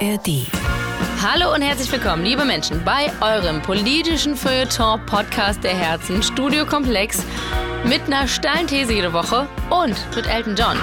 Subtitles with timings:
[0.00, 0.46] ARD.
[1.22, 7.22] Hallo und herzlich willkommen, liebe Menschen, bei eurem politischen Feuilleton-Podcast der Herzen, Studio Komplex,
[7.84, 10.76] mit einer steilen These jede Woche und mit Elton John.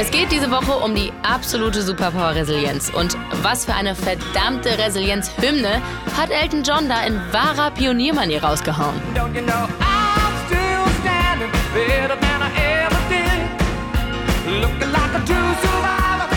[0.00, 2.90] Es geht diese Woche um die absolute Superpower-Resilienz.
[2.90, 5.82] Und was für eine verdammte Resilienz-Hymne
[6.16, 8.94] hat Elton John da in wahrer Pioniermanier rausgehauen.
[9.14, 9.68] Don't you know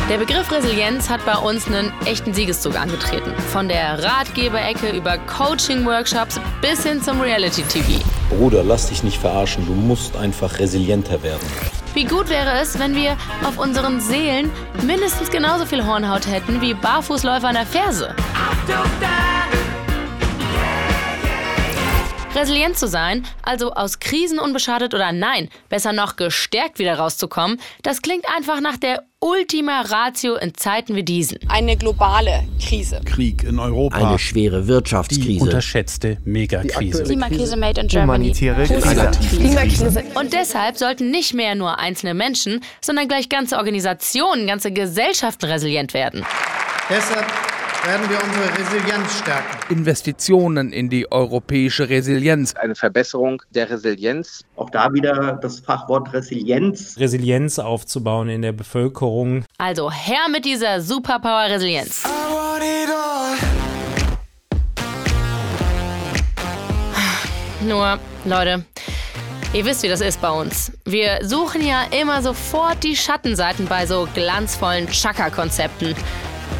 [0.07, 3.33] Der Begriff Resilienz hat bei uns einen echten Siegeszug angetreten.
[3.51, 8.03] Von der Ratgeberecke über Coaching-Workshops bis hin zum Reality-TV.
[8.29, 9.65] Bruder, lass dich nicht verarschen.
[9.65, 11.45] Du musst einfach resilienter werden.
[11.95, 14.51] Wie gut wäre es, wenn wir auf unseren Seelen
[14.83, 18.15] mindestens genauso viel Hornhaut hätten wie Barfußläufer an der Ferse?
[22.35, 28.01] Resilient zu sein, also aus Krisen unbeschadet oder nein, besser noch gestärkt wieder rauszukommen, das
[28.01, 31.39] klingt einfach nach der Ultima Ratio in Zeiten wie diesen.
[31.47, 33.01] Eine globale Krise.
[33.05, 33.95] Krieg in Europa.
[33.95, 35.29] Eine schwere Wirtschaftskrise.
[35.29, 37.03] Die unterschätzte Megakrise.
[37.03, 38.33] Klimakrise made in Germany.
[38.33, 40.03] Humanitäre Klimakrise.
[40.13, 45.93] Und deshalb sollten nicht mehr nur einzelne Menschen, sondern gleich ganze Organisationen, ganze Gesellschaften resilient
[45.93, 46.25] werden.
[46.89, 47.25] Deshalb
[47.85, 49.73] werden wir unsere Resilienz stärken.
[49.73, 52.55] Investitionen in die europäische Resilienz.
[52.55, 54.43] Eine Verbesserung der Resilienz.
[54.55, 56.95] Auch da wieder das Fachwort Resilienz.
[56.97, 59.45] Resilienz aufzubauen in der Bevölkerung.
[59.59, 62.03] Also her mit dieser Superpower Resilienz.
[67.67, 68.65] Nur, Leute,
[69.53, 70.71] Ihr wisst, wie das ist bei uns.
[70.83, 75.95] Wir suchen ja immer sofort die Schattenseiten bei so glanzvollen Chaka-Konzepten.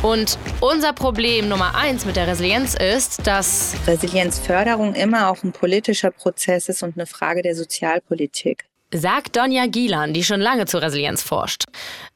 [0.02, 6.10] Und unser Problem Nummer eins mit der Resilienz ist, dass Resilienzförderung immer auch ein politischer
[6.10, 8.66] Prozess ist und eine Frage der Sozialpolitik.
[8.92, 11.66] Sagt Donja Gielan, die schon lange zur Resilienz forscht.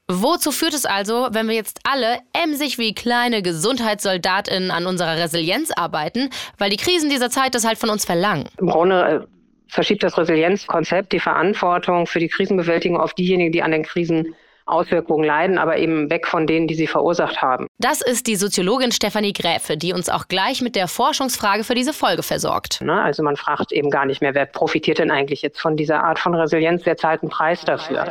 [0.08, 5.72] Wozu führt es also, wenn wir jetzt alle emsig wie kleine GesundheitssoldatInnen an unserer Resilienz
[5.72, 8.50] arbeiten, weil die Krisen dieser Zeit das halt von uns verlangen?
[8.58, 9.28] Im Grunde äh,
[9.68, 14.34] verschiebt das Resilienzkonzept die Verantwortung für die Krisenbewältigung auf diejenigen, die an den Krisen
[14.70, 17.68] Auswirkungen leiden, aber eben weg von denen, die sie verursacht haben.
[17.78, 21.94] Das ist die Soziologin Stefanie Gräfe, die uns auch gleich mit der Forschungsfrage für diese
[21.94, 22.80] Folge versorgt.
[22.82, 26.04] Na, also man fragt eben gar nicht mehr, wer profitiert denn eigentlich jetzt von dieser
[26.04, 28.06] Art von Resilienz, wer zahlt einen Preis dafür.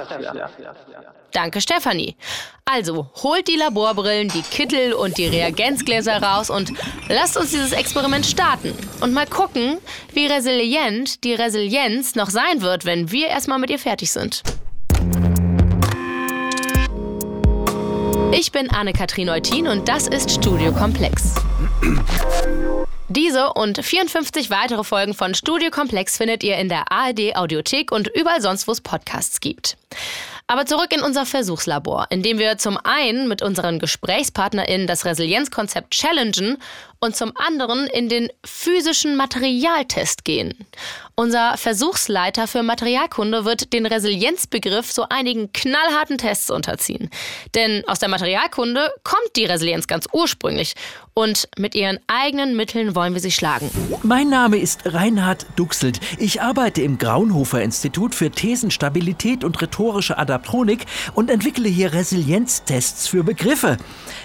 [1.32, 2.16] Danke, Stefanie.
[2.64, 6.72] Also, holt die Laborbrillen, die Kittel und die Reagenzgläser raus und
[7.08, 8.74] lasst uns dieses Experiment starten.
[9.00, 9.78] Und mal gucken,
[10.12, 14.42] wie resilient die Resilienz noch sein wird, wenn wir erstmal mit ihr fertig sind.
[18.30, 21.34] Ich bin Anne-Kathrin Eutin und das ist Studio Komplex.
[23.08, 28.08] Diese und 54 weitere Folgen von Studio Komplex findet ihr in der ARD Audiothek und
[28.08, 29.78] überall sonst, wo es Podcasts gibt.
[30.46, 35.90] Aber zurück in unser Versuchslabor, in dem wir zum einen mit unseren GesprächspartnerInnen das Resilienzkonzept
[35.90, 36.58] challengen
[37.00, 40.66] und zum anderen in den physischen Materialtest gehen.
[41.14, 47.10] Unser Versuchsleiter für Materialkunde wird den Resilienzbegriff so einigen knallharten Tests unterziehen.
[47.56, 50.74] Denn aus der Materialkunde kommt die Resilienz ganz ursprünglich.
[51.14, 53.68] Und mit ihren eigenen Mitteln wollen wir sie schlagen.
[54.04, 55.98] Mein Name ist Reinhard Duxelt.
[56.18, 63.24] Ich arbeite im Graunhofer Institut für Thesenstabilität und rhetorische Adaptronik und entwickle hier Resilienztests für
[63.24, 63.78] Begriffe.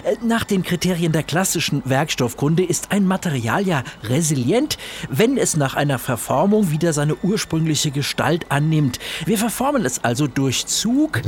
[0.04, 5.74] Äh, nach den Kriterien der klassischen Werkstoffkunde ist ein Material ja resilient, wenn es nach
[5.74, 8.98] einer Verformung wieder seine ursprüngliche Gestalt annimmt.
[9.26, 11.22] Wir verformen es also durch Zug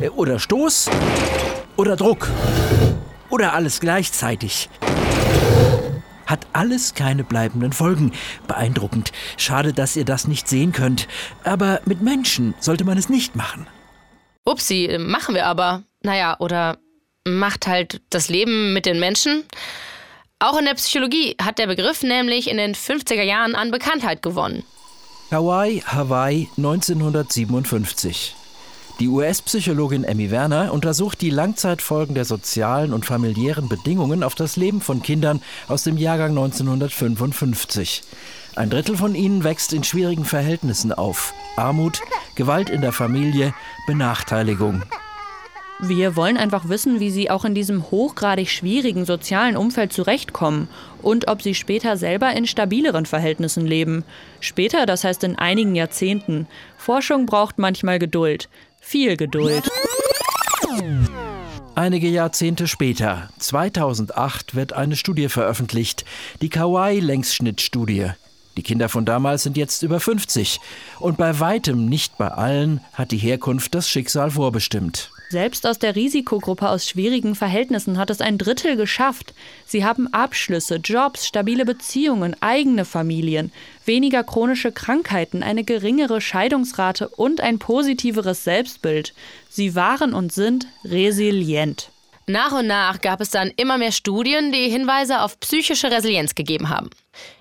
[0.00, 0.90] äh, oder Stoß
[1.76, 2.28] oder Druck
[3.30, 4.68] oder alles gleichzeitig
[6.28, 8.12] hat alles keine bleibenden Folgen.
[8.46, 9.12] Beeindruckend.
[9.38, 11.08] Schade, dass ihr das nicht sehen könnt.
[11.42, 13.66] Aber mit Menschen sollte man es nicht machen.
[14.44, 15.84] Upsi, machen wir aber.
[16.02, 16.76] Naja, oder
[17.26, 19.44] macht halt das Leben mit den Menschen.
[20.40, 24.62] Auch in der Psychologie hat der Begriff nämlich in den 50er Jahren an Bekanntheit gewonnen.
[25.32, 28.36] Hawaii, Hawaii 1957.
[29.00, 34.80] Die US-Psychologin Emmy Werner untersucht die Langzeitfolgen der sozialen und familiären Bedingungen auf das Leben
[34.80, 38.02] von Kindern aus dem Jahrgang 1955.
[38.54, 41.34] Ein Drittel von ihnen wächst in schwierigen Verhältnissen auf.
[41.56, 42.00] Armut,
[42.36, 43.54] Gewalt in der Familie,
[43.88, 44.84] Benachteiligung.
[45.80, 50.68] Wir wollen einfach wissen, wie sie auch in diesem hochgradig schwierigen sozialen Umfeld zurechtkommen
[51.02, 54.02] und ob sie später selber in stabileren Verhältnissen leben.
[54.40, 56.48] Später, das heißt in einigen Jahrzehnten.
[56.76, 58.48] Forschung braucht manchmal Geduld.
[58.80, 59.70] Viel Geduld.
[61.76, 66.04] Einige Jahrzehnte später, 2008, wird eine Studie veröffentlicht,
[66.42, 68.10] die Kawaii-Längsschnittstudie.
[68.56, 70.58] Die Kinder von damals sind jetzt über 50
[70.98, 75.12] und bei weitem nicht bei allen hat die Herkunft das Schicksal vorbestimmt.
[75.30, 79.34] Selbst aus der Risikogruppe aus schwierigen Verhältnissen hat es ein Drittel geschafft.
[79.66, 83.52] Sie haben Abschlüsse, Jobs, stabile Beziehungen, eigene Familien,
[83.84, 89.12] weniger chronische Krankheiten, eine geringere Scheidungsrate und ein positiveres Selbstbild.
[89.50, 91.90] Sie waren und sind resilient.
[92.26, 96.68] Nach und nach gab es dann immer mehr Studien, die Hinweise auf psychische Resilienz gegeben
[96.68, 96.90] haben.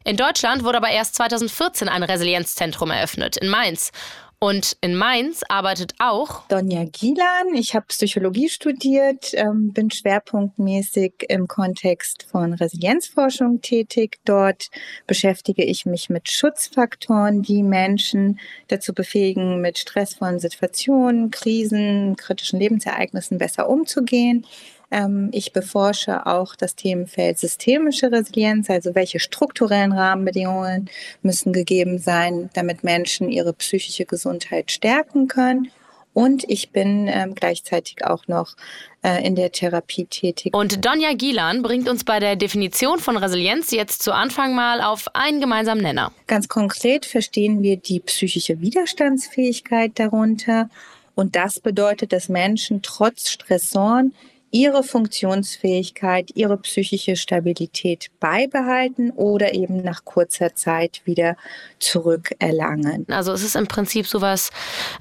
[0.05, 3.91] In Deutschland wurde aber erst 2014 ein Resilienzzentrum eröffnet, in Mainz.
[4.39, 7.55] Und in Mainz arbeitet auch Donja Gielan.
[7.55, 14.19] Ich habe Psychologie studiert, ähm, bin schwerpunktmäßig im Kontext von Resilienzforschung tätig.
[14.25, 14.69] Dort
[15.07, 23.39] beschäftige ich mich mit Schutzfaktoren, die Menschen dazu befähigen, mit stressvollen Situationen, Krisen, kritischen Lebensereignissen
[23.39, 24.45] besser umzugehen.
[24.89, 30.89] Ähm, ich beforsche auch das Themenfeld systemische Resilienz, also welche strukturellen Rahmenbedingungen
[31.21, 35.71] müssen gegeben sein, damit Menschen ihre psychische Gesundheit stärken können.
[36.13, 38.55] Und ich bin ähm, gleichzeitig auch noch
[39.03, 40.55] äh, in der Therapie tätig.
[40.55, 45.13] Und Donja Gielan bringt uns bei der Definition von Resilienz jetzt zu Anfang mal auf
[45.13, 46.11] einen gemeinsamen Nenner.
[46.25, 50.71] Ganz konkret verstehen wir die psychische Widerstandsfähigkeit darunter.
[51.13, 54.15] Und das bedeutet, dass Menschen trotz Stressoren
[54.51, 61.35] ihre Funktionsfähigkeit, ihre psychische Stabilität beibehalten oder eben nach kurzer Zeit wieder
[61.79, 63.05] zurückerlangen.
[63.09, 64.51] Also es ist im Prinzip sowas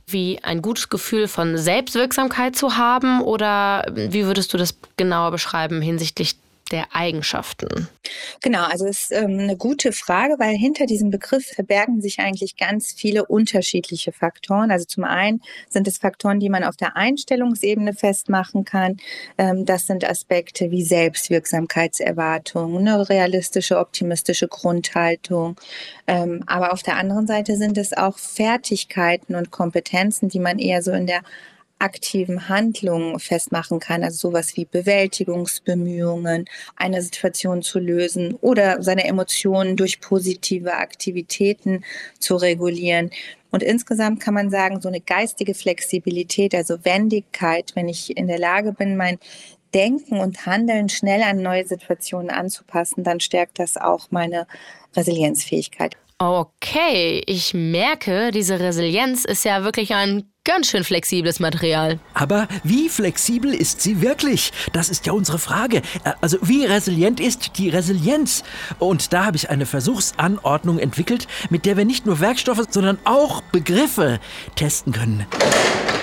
[0.07, 5.81] wie ein gutes Gefühl von Selbstwirksamkeit zu haben oder wie würdest du das genauer beschreiben
[5.81, 6.37] hinsichtlich
[6.73, 7.89] der Eigenschaften?
[8.43, 12.57] Genau, also es ist ähm, eine gute Frage, weil hinter diesem Begriff verbergen sich eigentlich
[12.57, 14.71] ganz viele unterschiedliche Faktoren.
[14.71, 18.97] Also zum einen sind es Faktoren, die man auf der Einstellungsebene festmachen kann.
[19.39, 25.61] Ähm, das sind Aspekte wie Selbstwirksamkeitserwartung, eine realistische, optimistische Grundhaltung.
[26.07, 30.83] Ähm, aber auf der anderen Seite sind es auch Fertigkeiten und Kompetenzen, die man eher
[30.83, 31.23] so in der
[31.79, 36.47] aktiven Handlungen festmachen kann, also sowas wie Bewältigungsbemühungen,
[36.77, 41.85] eine Situation zu lösen oder seine Emotionen durch positive Aktivitäten
[42.19, 43.11] zu regulieren.
[43.51, 48.39] Und insgesamt kann man sagen, so eine geistige Flexibilität, also Wendigkeit, wenn ich in der
[48.39, 49.19] Lage bin, mein
[49.75, 54.47] Denken und Handeln schnell an neue Situationen anzupassen, dann stärkt das auch meine
[54.95, 55.97] Resilienzfähigkeit.
[56.19, 61.99] Okay, ich merke, diese Resilienz ist ja wirklich ein ganz schön flexibles Material.
[62.15, 64.53] Aber wie flexibel ist sie wirklich?
[64.73, 65.79] Das ist ja unsere Frage.
[66.05, 68.45] Äh, also wie resilient ist die Resilienz?
[68.79, 73.43] Und da habe ich eine Versuchsanordnung entwickelt, mit der wir nicht nur Werkstoffe, sondern auch
[73.43, 74.21] Begriffe
[74.55, 75.27] testen können.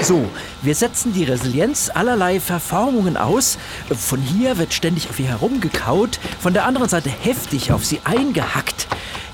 [0.02, 0.30] So,
[0.62, 3.58] wir setzen die Resilienz allerlei Verformungen aus.
[3.98, 8.88] Von hier wird ständig auf ihr herumgekaut, von der anderen Seite heftig auf sie eingehackt.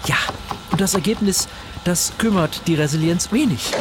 [0.05, 0.17] Ja,
[0.71, 1.47] und das Ergebnis,
[1.83, 3.71] das kümmert die Resilienz wenig.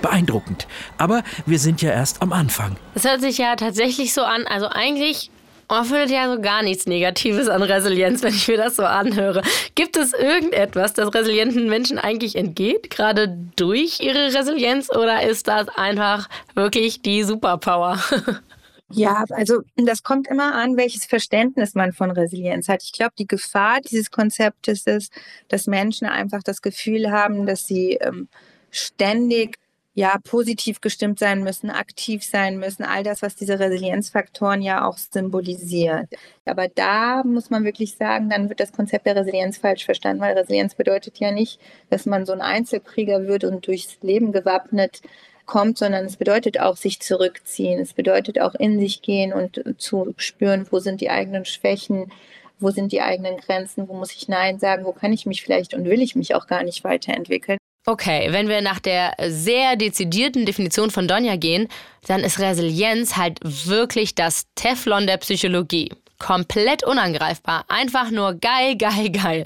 [0.00, 0.66] Beeindruckend.
[0.96, 2.76] Aber wir sind ja erst am Anfang.
[2.94, 4.46] Das hört sich ja tatsächlich so an.
[4.46, 5.30] Also eigentlich
[5.70, 9.42] man findet ja so gar nichts Negatives an Resilienz, wenn ich mir das so anhöre.
[9.74, 15.68] Gibt es irgendetwas, das resilienten Menschen eigentlich entgeht, gerade durch ihre Resilienz, oder ist das
[15.68, 17.98] einfach wirklich die Superpower?
[18.90, 22.82] Ja, also das kommt immer an, welches Verständnis man von Resilienz hat.
[22.82, 25.12] Ich glaube, die Gefahr dieses Konzeptes ist,
[25.48, 28.28] dass Menschen einfach das Gefühl haben, dass sie ähm,
[28.70, 29.58] ständig
[29.98, 34.96] ja positiv gestimmt sein müssen, aktiv sein müssen, all das, was diese Resilienzfaktoren ja auch
[34.96, 36.08] symbolisiert.
[36.44, 40.38] Aber da muss man wirklich sagen, dann wird das Konzept der Resilienz falsch verstanden, weil
[40.38, 41.58] Resilienz bedeutet ja nicht,
[41.90, 45.02] dass man so ein Einzelkrieger wird und durchs Leben gewappnet
[45.46, 47.80] kommt, sondern es bedeutet auch sich zurückziehen.
[47.80, 52.12] Es bedeutet auch in sich gehen und zu spüren, wo sind die eigenen Schwächen,
[52.60, 55.74] wo sind die eigenen Grenzen, wo muss ich Nein sagen, wo kann ich mich vielleicht
[55.74, 57.57] und will ich mich auch gar nicht weiterentwickeln.
[57.86, 61.68] Okay, wenn wir nach der sehr dezidierten Definition von Donja gehen,
[62.06, 65.92] dann ist Resilienz halt wirklich das Teflon der Psychologie.
[66.18, 67.64] Komplett unangreifbar.
[67.68, 69.44] Einfach nur geil, geil, geil.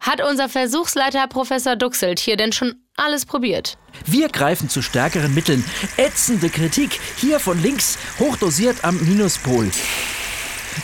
[0.00, 3.76] Hat unser Versuchsleiter Professor Duxelt hier denn schon alles probiert?
[4.06, 5.64] Wir greifen zu stärkeren Mitteln.
[5.96, 9.70] Ätzende Kritik, hier von links, hochdosiert am Minuspol.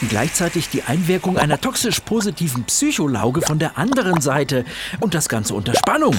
[0.08, 4.64] Gleichzeitig die Einwirkung einer toxisch positiven Psycholauge von der anderen Seite.
[5.00, 6.14] Und das Ganze unter Spannung.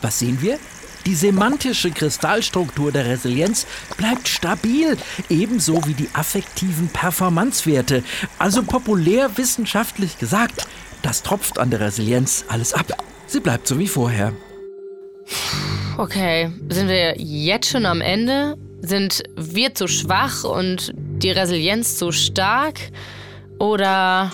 [0.00, 0.58] Was sehen wir?
[1.06, 3.66] Die semantische Kristallstruktur der Resilienz
[3.96, 4.96] bleibt stabil,
[5.28, 8.04] ebenso wie die affektiven Performanzwerte.
[8.38, 10.66] Also populär wissenschaftlich gesagt,
[11.02, 12.86] das tropft an der Resilienz alles ab.
[13.26, 14.32] Sie bleibt so wie vorher.
[15.98, 18.56] Okay, sind wir jetzt schon am Ende?
[18.80, 20.92] Sind wir zu schwach und
[21.22, 22.78] die Resilienz zu stark?
[23.58, 24.32] Oder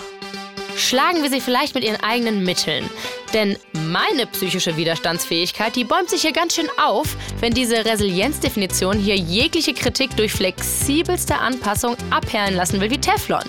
[0.75, 2.89] schlagen wir sie vielleicht mit ihren eigenen Mitteln?
[3.33, 9.15] Denn Meine psychische Widerstandsfähigkeit, die bäumt sich hier ganz schön auf, wenn diese Resilienzdefinition hier
[9.15, 13.43] jegliche Kritik durch flexibelste Anpassung abperlen lassen will wie Teflon.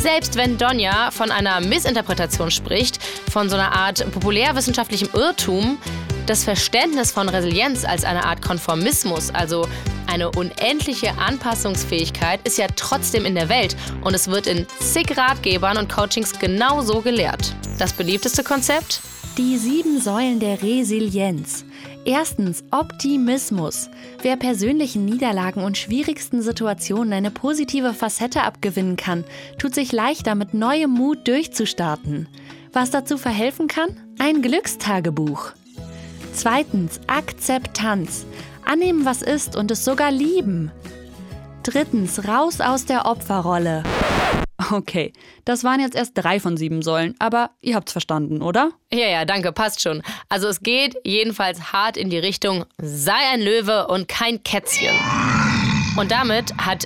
[0.00, 5.78] Selbst wenn Donja von einer Missinterpretation spricht, von so einer Art populärwissenschaftlichem Irrtum,
[6.26, 9.66] das Verständnis von Resilienz als eine Art Konformismus, also
[10.06, 15.78] eine unendliche Anpassungsfähigkeit, ist ja trotzdem in der Welt und es wird in zig Ratgebern
[15.78, 17.54] und Coachings genauso gelehrt.
[17.78, 19.00] Das beliebteste Konzept?
[19.38, 21.66] Die sieben Säulen der Resilienz.
[22.06, 23.90] Erstens Optimismus.
[24.22, 29.24] Wer persönlichen Niederlagen und schwierigsten Situationen eine positive Facette abgewinnen kann,
[29.58, 32.28] tut sich leichter mit neuem Mut durchzustarten.
[32.72, 33.88] Was dazu verhelfen kann?
[34.18, 35.52] Ein Glückstagebuch.
[36.32, 38.24] Zweitens Akzeptanz.
[38.66, 40.72] Annehmen, was ist und es sogar lieben.
[41.62, 43.82] Drittens raus aus der Opferrolle.
[44.72, 45.12] Okay,
[45.44, 48.72] das waren jetzt erst drei von sieben Säulen, aber ihr habt's verstanden, oder?
[48.92, 50.02] Ja, ja, danke, passt schon.
[50.28, 54.94] Also es geht jedenfalls hart in die Richtung, sei ein Löwe und kein Kätzchen.
[55.98, 56.84] Und damit hat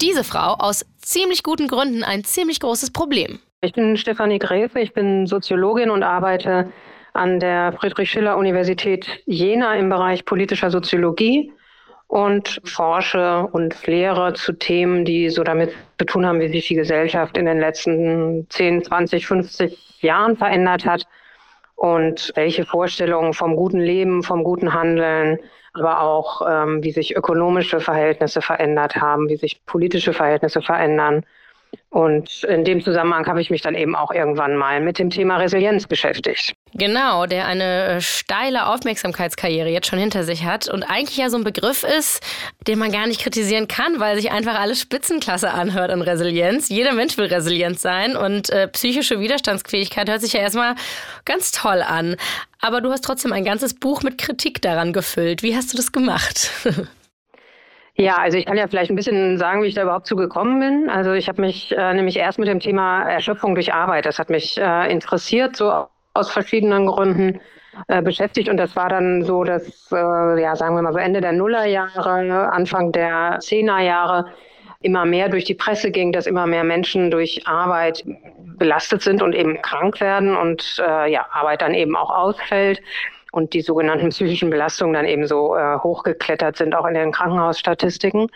[0.00, 3.38] diese Frau aus ziemlich guten Gründen ein ziemlich großes Problem.
[3.60, 6.72] Ich bin Stefanie Gräfe, ich bin Soziologin und arbeite
[7.12, 11.52] an der Friedrich-Schiller-Universität Jena im Bereich politischer Soziologie
[12.06, 16.74] und forsche und lehre zu Themen, die so damit zu tun haben, wie sich die
[16.74, 21.06] Gesellschaft in den letzten 10, 20, 50 Jahren verändert hat
[21.76, 25.38] und welche Vorstellungen vom guten Leben, vom guten Handeln,
[25.72, 31.24] aber auch ähm, wie sich ökonomische Verhältnisse verändert haben, wie sich politische Verhältnisse verändern
[31.90, 35.38] und in dem Zusammenhang habe ich mich dann eben auch irgendwann mal mit dem Thema
[35.38, 36.54] Resilienz beschäftigt.
[36.72, 41.36] Genau, der eine äh, steile Aufmerksamkeitskarriere jetzt schon hinter sich hat und eigentlich ja so
[41.36, 42.24] ein Begriff ist,
[42.68, 46.68] den man gar nicht kritisieren kann, weil sich einfach alles Spitzenklasse anhört an Resilienz.
[46.68, 50.76] Jeder Mensch will resilient sein und äh, psychische Widerstandsfähigkeit hört sich ja erstmal
[51.24, 52.14] ganz toll an.
[52.60, 55.42] Aber du hast trotzdem ein ganzes Buch mit Kritik daran gefüllt.
[55.42, 56.50] Wie hast du das gemacht?
[58.00, 60.88] Ja, also ich kann ja vielleicht ein bisschen sagen, wie ich da überhaupt zugekommen bin.
[60.88, 64.30] Also ich habe mich äh, nämlich erst mit dem Thema Erschöpfung durch Arbeit, das hat
[64.30, 67.40] mich äh, interessiert, so aus verschiedenen Gründen
[67.88, 68.48] äh, beschäftigt.
[68.48, 72.50] Und das war dann so, dass, äh, ja, sagen wir mal so Ende der Nullerjahre,
[72.50, 74.32] Anfang der Zehnerjahre
[74.80, 78.02] immer mehr durch die Presse ging, dass immer mehr Menschen durch Arbeit
[78.56, 82.80] belastet sind und eben krank werden und äh, ja, Arbeit dann eben auch ausfällt
[83.32, 88.28] und die sogenannten psychischen Belastungen dann eben so äh, hochgeklettert sind, auch in den Krankenhausstatistiken.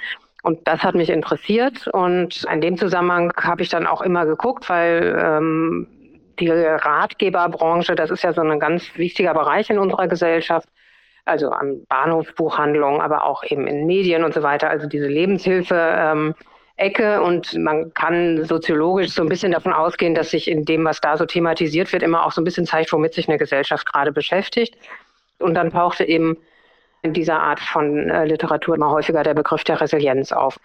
[0.42, 4.68] Und das hat mich interessiert und in dem Zusammenhang habe ich dann auch immer geguckt,
[4.68, 5.86] weil ähm,
[6.38, 10.68] die Ratgeberbranche, das ist ja so ein ganz wichtiger Bereich in unserer Gesellschaft,
[11.24, 15.76] also an Bahnhofsbuchhandlungen, aber auch eben in Medien und so weiter, also diese Lebenshilfe.
[15.76, 16.34] Ähm,
[16.76, 21.00] Ecke und man kann soziologisch so ein bisschen davon ausgehen, dass sich in dem, was
[21.00, 24.10] da so thematisiert wird, immer auch so ein bisschen zeigt, womit sich eine Gesellschaft gerade
[24.10, 24.76] beschäftigt.
[25.38, 26.36] Und dann tauchte eben
[27.02, 30.58] in dieser Art von äh, Literatur immer häufiger der Begriff der Resilienz auf.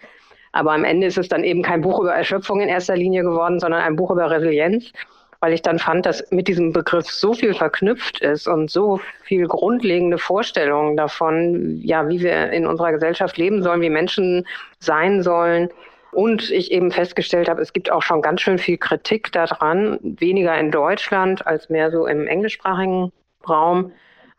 [0.52, 3.60] Aber am Ende ist es dann eben kein Buch über Erschöpfung in erster Linie geworden,
[3.60, 4.92] sondern ein Buch über Resilienz,
[5.38, 9.46] weil ich dann fand, dass mit diesem Begriff so viel verknüpft ist und so viel
[9.46, 14.46] grundlegende Vorstellungen davon, ja, wie wir in unserer Gesellschaft leben sollen, wie Menschen
[14.80, 15.70] sein sollen,
[16.12, 20.58] und ich eben festgestellt habe, es gibt auch schon ganz schön viel Kritik daran, weniger
[20.58, 23.12] in Deutschland als mehr so im englischsprachigen
[23.48, 23.92] Raum.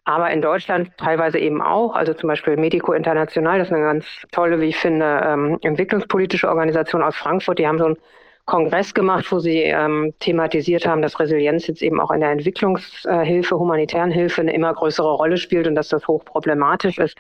[0.04, 4.06] Aber in Deutschland teilweise eben auch, also zum Beispiel Medico International, das ist eine ganz
[4.32, 7.60] tolle, wie ich finde, ähm, entwicklungspolitische Organisation aus Frankfurt.
[7.60, 7.98] Die haben so einen
[8.46, 13.60] Kongress gemacht, wo sie ähm, thematisiert haben, dass Resilienz jetzt eben auch in der Entwicklungshilfe,
[13.60, 17.18] humanitären Hilfe eine immer größere Rolle spielt und dass das hochproblematisch ist.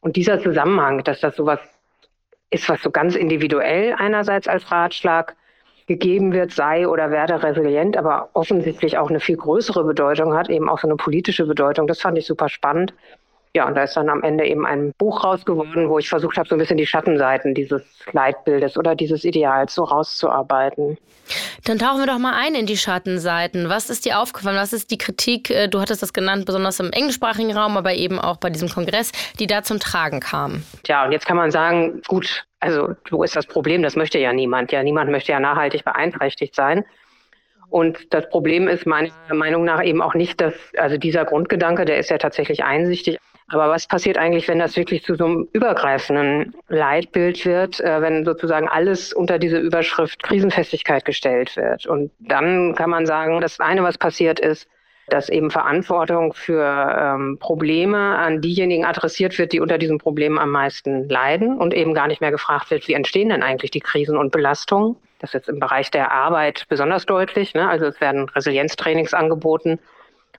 [0.00, 1.60] Und dieser Zusammenhang, dass das sowas
[2.54, 5.34] ist, was so ganz individuell einerseits als Ratschlag
[5.86, 10.68] gegeben wird, sei oder werde resilient, aber offensichtlich auch eine viel größere Bedeutung hat, eben
[10.68, 11.86] auch so eine politische Bedeutung.
[11.86, 12.94] Das fand ich super spannend.
[13.56, 16.36] Ja, und da ist dann am Ende eben ein Buch raus geworden, wo ich versucht
[16.38, 20.98] habe, so ein bisschen die Schattenseiten dieses Leitbildes oder dieses Ideals so rauszuarbeiten.
[21.64, 23.68] Dann tauchen wir doch mal ein in die Schattenseiten.
[23.68, 24.56] Was ist dir aufgefallen?
[24.56, 28.18] Was ist die Kritik, äh, du hattest das genannt, besonders im englischsprachigen Raum, aber eben
[28.18, 30.64] auch bei diesem Kongress, die da zum Tragen kam?
[30.86, 33.84] Ja, und jetzt kann man sagen, gut, also wo ist das Problem?
[33.84, 34.72] Das möchte ja niemand.
[34.72, 36.84] Ja, niemand möchte ja nachhaltig beeinträchtigt sein.
[37.70, 41.98] Und das Problem ist meiner Meinung nach eben auch nicht, dass, also dieser Grundgedanke, der
[41.98, 43.18] ist ja tatsächlich einsichtig,
[43.48, 48.24] aber was passiert eigentlich, wenn das wirklich zu so einem übergreifenden Leitbild wird, äh, wenn
[48.24, 51.86] sozusagen alles unter diese Überschrift Krisenfestigkeit gestellt wird?
[51.86, 54.66] Und dann kann man sagen, das eine, was passiert ist,
[55.08, 56.64] dass eben Verantwortung für
[56.98, 61.92] ähm, Probleme an diejenigen adressiert wird, die unter diesen Problemen am meisten leiden und eben
[61.92, 64.96] gar nicht mehr gefragt wird, wie entstehen denn eigentlich die Krisen und Belastungen.
[65.18, 67.52] Das ist jetzt im Bereich der Arbeit besonders deutlich.
[67.52, 67.68] Ne?
[67.68, 69.78] Also es werden Resilienztrainings angeboten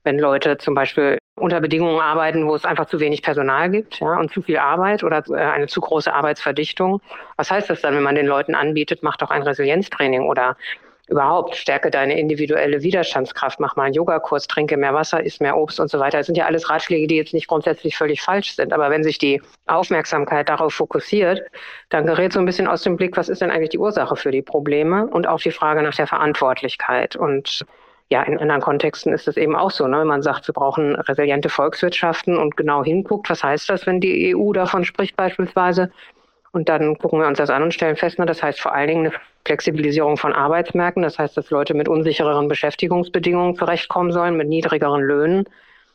[0.05, 4.17] wenn Leute zum Beispiel unter Bedingungen arbeiten, wo es einfach zu wenig Personal gibt ja,
[4.17, 7.01] und zu viel Arbeit oder äh, eine zu große Arbeitsverdichtung.
[7.35, 10.55] Was heißt das dann, wenn man den Leuten anbietet, mach doch ein Resilienztraining oder
[11.07, 15.79] überhaupt stärke deine individuelle Widerstandskraft, mach mal einen Yogakurs, trinke mehr Wasser, isst mehr Obst
[15.79, 16.17] und so weiter.
[16.17, 18.73] Das sind ja alles Ratschläge, die jetzt nicht grundsätzlich völlig falsch sind.
[18.73, 21.43] Aber wenn sich die Aufmerksamkeit darauf fokussiert,
[21.89, 24.31] dann gerät so ein bisschen aus dem Blick, was ist denn eigentlich die Ursache für
[24.31, 27.15] die Probleme und auch die Frage nach der Verantwortlichkeit.
[27.15, 27.65] Und
[28.09, 29.99] ja, in anderen Kontexten ist es eben auch so, ne?
[29.99, 34.35] wenn man sagt, wir brauchen resiliente Volkswirtschaften und genau hinguckt, was heißt das, wenn die
[34.35, 35.91] EU davon spricht beispielsweise,
[36.55, 38.87] und dann gucken wir uns das an und stellen fest, ne, das heißt vor allen
[38.87, 41.03] Dingen eine Flexibilisierung von Arbeitsmärkten.
[41.03, 45.43] Das heißt, dass Leute mit unsichereren Beschäftigungsbedingungen zurechtkommen sollen, mit niedrigeren Löhnen.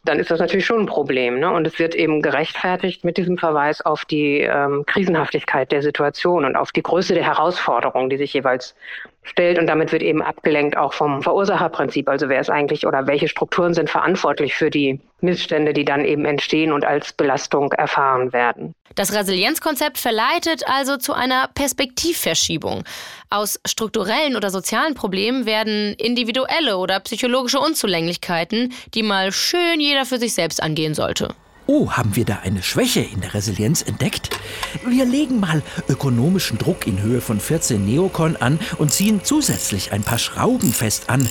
[0.05, 1.41] Dann ist das natürlich schon ein Problem.
[1.41, 1.51] Ne?
[1.51, 6.57] Und es wird eben gerechtfertigt mit diesem Verweis auf die ähm, Krisenhaftigkeit der Situation und
[6.57, 8.75] auf die Größe der Herausforderungen, die sich jeweils
[9.23, 9.59] stellt.
[9.59, 12.09] Und damit wird eben abgelenkt auch vom Verursacherprinzip.
[12.09, 16.25] Also wer ist eigentlich oder welche Strukturen sind verantwortlich für die Missstände, die dann eben
[16.25, 18.75] entstehen und als Belastung erfahren werden.
[18.95, 22.85] Das Resilienzkonzept verleitet also zu einer Perspektivverschiebung.
[23.29, 30.19] Aus strukturellen oder sozialen Problemen werden individuelle oder psychologische Unzulänglichkeiten, die mal schön jeder für
[30.19, 31.35] sich selbst angehen sollte.
[31.73, 34.31] Oh, haben wir da eine Schwäche in der Resilienz entdeckt?
[34.85, 40.03] Wir legen mal ökonomischen Druck in Höhe von 14 Neokon an und ziehen zusätzlich ein
[40.03, 41.29] paar Schrauben fest an.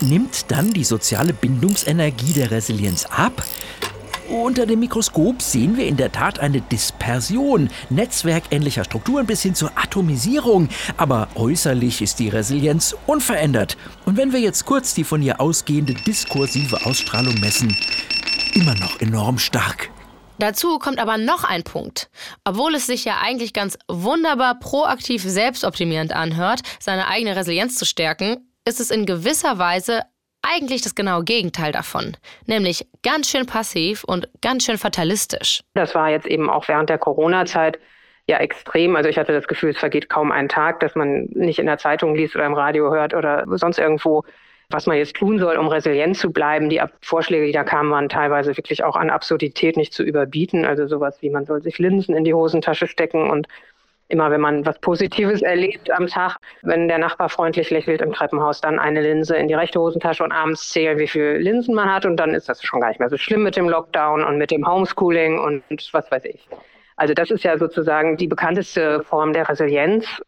[0.00, 3.44] Nimmt dann die soziale Bindungsenergie der Resilienz ab?
[4.28, 9.70] Unter dem Mikroskop sehen wir in der Tat eine Dispersion netzwerkähnlicher Strukturen bis hin zur
[9.78, 10.68] Atomisierung.
[10.96, 13.76] Aber äußerlich ist die Resilienz unverändert.
[14.04, 17.76] Und wenn wir jetzt kurz die von ihr ausgehende diskursive Ausstrahlung messen,
[18.56, 19.90] immer noch enorm stark.
[20.38, 22.08] Dazu kommt aber noch ein Punkt.
[22.44, 28.48] Obwohl es sich ja eigentlich ganz wunderbar proaktiv selbstoptimierend anhört, seine eigene Resilienz zu stärken,
[28.64, 30.00] ist es in gewisser Weise
[30.40, 35.60] eigentlich das genaue Gegenteil davon, nämlich ganz schön passiv und ganz schön fatalistisch.
[35.74, 37.78] Das war jetzt eben auch während der Corona-Zeit
[38.26, 38.96] ja extrem.
[38.96, 41.78] Also ich hatte das Gefühl, es vergeht kaum ein Tag, dass man nicht in der
[41.78, 44.24] Zeitung liest oder im Radio hört oder sonst irgendwo,
[44.68, 46.68] was man jetzt tun soll, um resilient zu bleiben.
[46.68, 50.64] Die Vorschläge, die da kamen, waren teilweise wirklich auch an Absurdität nicht zu überbieten.
[50.64, 53.46] Also sowas wie, man soll sich Linsen in die Hosentasche stecken und
[54.08, 58.60] immer wenn man was Positives erlebt am Tag, wenn der Nachbar freundlich lächelt im Treppenhaus,
[58.60, 62.06] dann eine Linse in die rechte Hosentasche und abends zählen, wie viele Linsen man hat
[62.06, 64.50] und dann ist das schon gar nicht mehr so schlimm mit dem Lockdown und mit
[64.50, 66.48] dem Homeschooling und was weiß ich.
[66.96, 70.22] Also das ist ja sozusagen die bekannteste Form der Resilienz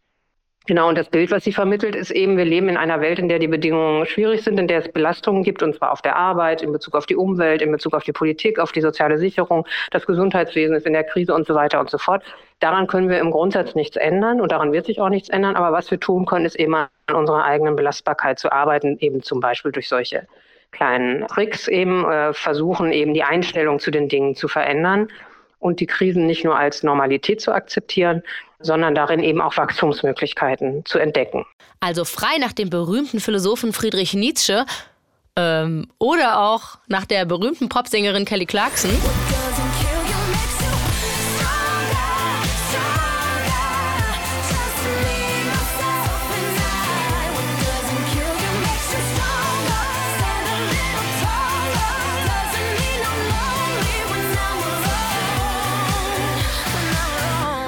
[0.69, 3.31] Genau, und das Bild, was sie vermittelt, ist eben, wir leben in einer Welt, in
[3.31, 6.61] der die Bedingungen schwierig sind, in der es Belastungen gibt, und zwar auf der Arbeit,
[6.61, 10.05] in Bezug auf die Umwelt, in Bezug auf die Politik, auf die soziale Sicherung, das
[10.05, 12.23] Gesundheitswesen ist in der Krise und so weiter und so fort.
[12.61, 15.57] Daran können wir im Grundsatz nichts ändern und daran wird sich auch nichts ändern.
[15.57, 19.41] Aber was wir tun können, ist eben an unserer eigenen Belastbarkeit zu arbeiten, eben zum
[19.41, 20.27] Beispiel durch solche
[20.73, 25.09] kleinen Tricks eben äh, versuchen, eben die Einstellung zu den Dingen zu verändern
[25.61, 28.23] und die Krisen nicht nur als Normalität zu akzeptieren,
[28.61, 31.47] sondern darin eben auch Wachstumsmöglichkeiten zu entdecken.
[31.81, 34.67] Also frei nach dem berühmten Philosophen Friedrich Nietzsche
[35.37, 38.91] ähm, oder auch nach der berühmten Popsängerin Kelly Clarkson.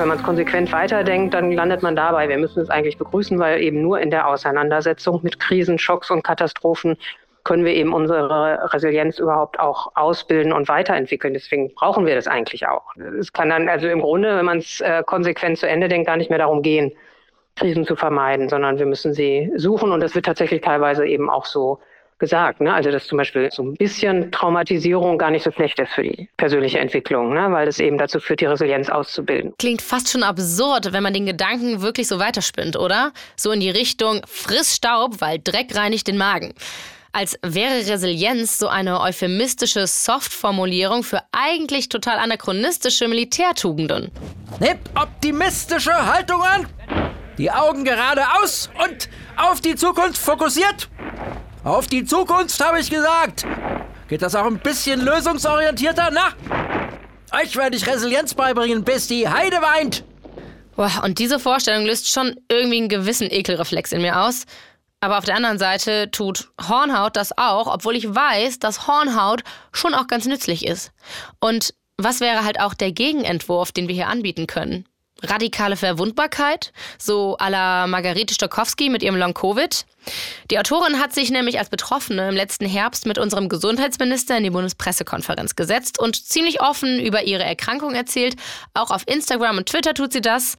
[0.00, 2.26] Wenn man es konsequent weiterdenkt, dann landet man dabei.
[2.26, 6.24] Wir müssen es eigentlich begrüßen, weil eben nur in der Auseinandersetzung mit Krisen, Schocks und
[6.24, 6.96] Katastrophen
[7.44, 11.34] können wir eben unsere Resilienz überhaupt auch ausbilden und weiterentwickeln.
[11.34, 12.96] Deswegen brauchen wir das eigentlich auch.
[13.18, 16.16] Es kann dann also im Grunde, wenn man es äh, konsequent zu Ende denkt, gar
[16.16, 16.92] nicht mehr darum gehen,
[17.56, 21.44] Krisen zu vermeiden, sondern wir müssen sie suchen und das wird tatsächlich teilweise eben auch
[21.44, 21.78] so
[22.20, 22.60] gesagt.
[22.60, 22.72] Ne?
[22.72, 26.28] Also dass zum Beispiel so ein bisschen Traumatisierung gar nicht so schlecht ist für die
[26.36, 27.50] persönliche Entwicklung, ne?
[27.50, 29.54] weil es eben dazu führt, die Resilienz auszubilden.
[29.58, 33.12] Klingt fast schon absurd, wenn man den Gedanken wirklich so weiterspinnt, oder?
[33.36, 36.54] So in die Richtung, friss Staub, weil Dreck reinigt den Magen.
[37.12, 44.12] Als wäre Resilienz so eine euphemistische Soft-Formulierung für eigentlich total anachronistische Militärtugenden.
[44.60, 46.68] Nehmt optimistische Haltung an,
[47.36, 50.88] die Augen geradeaus und auf die Zukunft fokussiert.
[51.64, 53.46] Auf die Zukunft, habe ich gesagt.
[54.08, 56.10] Geht das auch ein bisschen lösungsorientierter?
[56.10, 56.32] Na?
[57.38, 60.02] Euch werde ich Resilienz beibringen, bis die Heide weint.
[60.74, 64.46] Boah, und diese Vorstellung löst schon irgendwie einen gewissen Ekelreflex in mir aus.
[65.00, 69.42] Aber auf der anderen Seite tut Hornhaut das auch, obwohl ich weiß, dass Hornhaut
[69.72, 70.92] schon auch ganz nützlich ist.
[71.40, 74.86] Und was wäre halt auch der Gegenentwurf, den wir hier anbieten können?
[75.22, 79.84] Radikale Verwundbarkeit, so à la Margarete Stokowski mit ihrem Long-Covid.
[80.50, 84.50] Die Autorin hat sich nämlich als Betroffene im letzten Herbst mit unserem Gesundheitsminister in die
[84.50, 88.36] Bundespressekonferenz gesetzt und ziemlich offen über ihre Erkrankung erzählt.
[88.74, 90.56] Auch auf Instagram und Twitter tut sie das.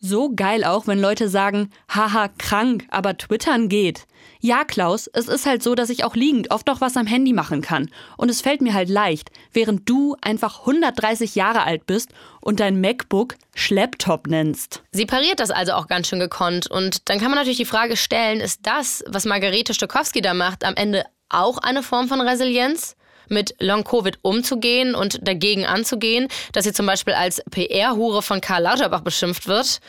[0.00, 4.06] So geil auch, wenn Leute sagen, haha, krank, aber twittern geht.
[4.40, 7.32] Ja, Klaus, es ist halt so, dass ich auch liegend oft noch was am Handy
[7.32, 7.90] machen kann.
[8.16, 12.80] Und es fällt mir halt leicht, während du einfach 130 Jahre alt bist und dein
[12.80, 14.84] MacBook Schlepptop nennst.
[14.92, 16.70] Sie pariert das also auch ganz schön gekonnt.
[16.70, 20.64] Und dann kann man natürlich die Frage stellen, ist das, was Margarete Stokowski da macht,
[20.64, 22.94] am Ende auch eine Form von Resilienz?
[23.30, 29.00] Mit Long-Covid umzugehen und dagegen anzugehen, dass sie zum Beispiel als PR-Hure von Karl Lauterbach
[29.00, 29.80] beschimpft wird.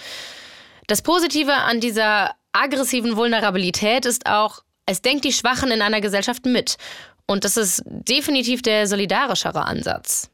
[0.87, 6.45] Das Positive an dieser aggressiven Vulnerabilität ist auch, es denkt die Schwachen in einer Gesellschaft
[6.45, 6.77] mit.
[7.27, 10.31] Und das ist definitiv der solidarischere Ansatz.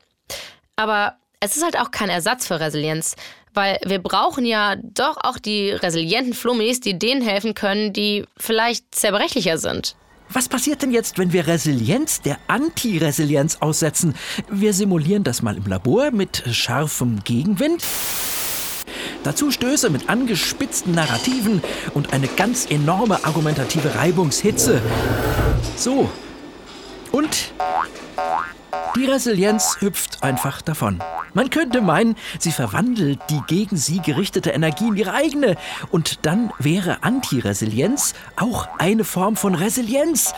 [0.78, 3.16] Aber es ist halt auch kein Ersatz für Resilienz,
[3.54, 8.96] weil wir brauchen ja doch auch die resilienten Flummis, die denen helfen können, die vielleicht
[8.96, 9.96] zerbrechlicher sind.
[10.30, 14.16] Was passiert denn jetzt, wenn wir Resilienz der Anti-Resilienz aussetzen?
[14.50, 17.84] Wir simulieren das mal im Labor mit scharfem Gegenwind.
[19.24, 21.62] Dazu Stöße mit angespitzten Narrativen
[21.94, 24.82] und eine ganz enorme argumentative Reibungshitze.
[25.76, 26.10] So.
[27.12, 27.54] Und
[28.96, 31.00] die Resilienz hüpft einfach davon.
[31.34, 35.58] Man könnte meinen, sie verwandelt die gegen sie gerichtete Energie in ihre eigene.
[35.92, 40.34] Und dann wäre Anti-Resilienz auch eine Form von Resilienz.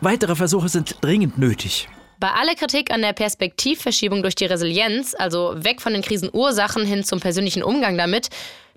[0.00, 1.88] Weitere Versuche sind dringend nötig.
[2.18, 7.04] Bei aller Kritik an der Perspektivverschiebung durch die Resilienz, also weg von den Krisenursachen hin
[7.04, 8.30] zum persönlichen Umgang damit,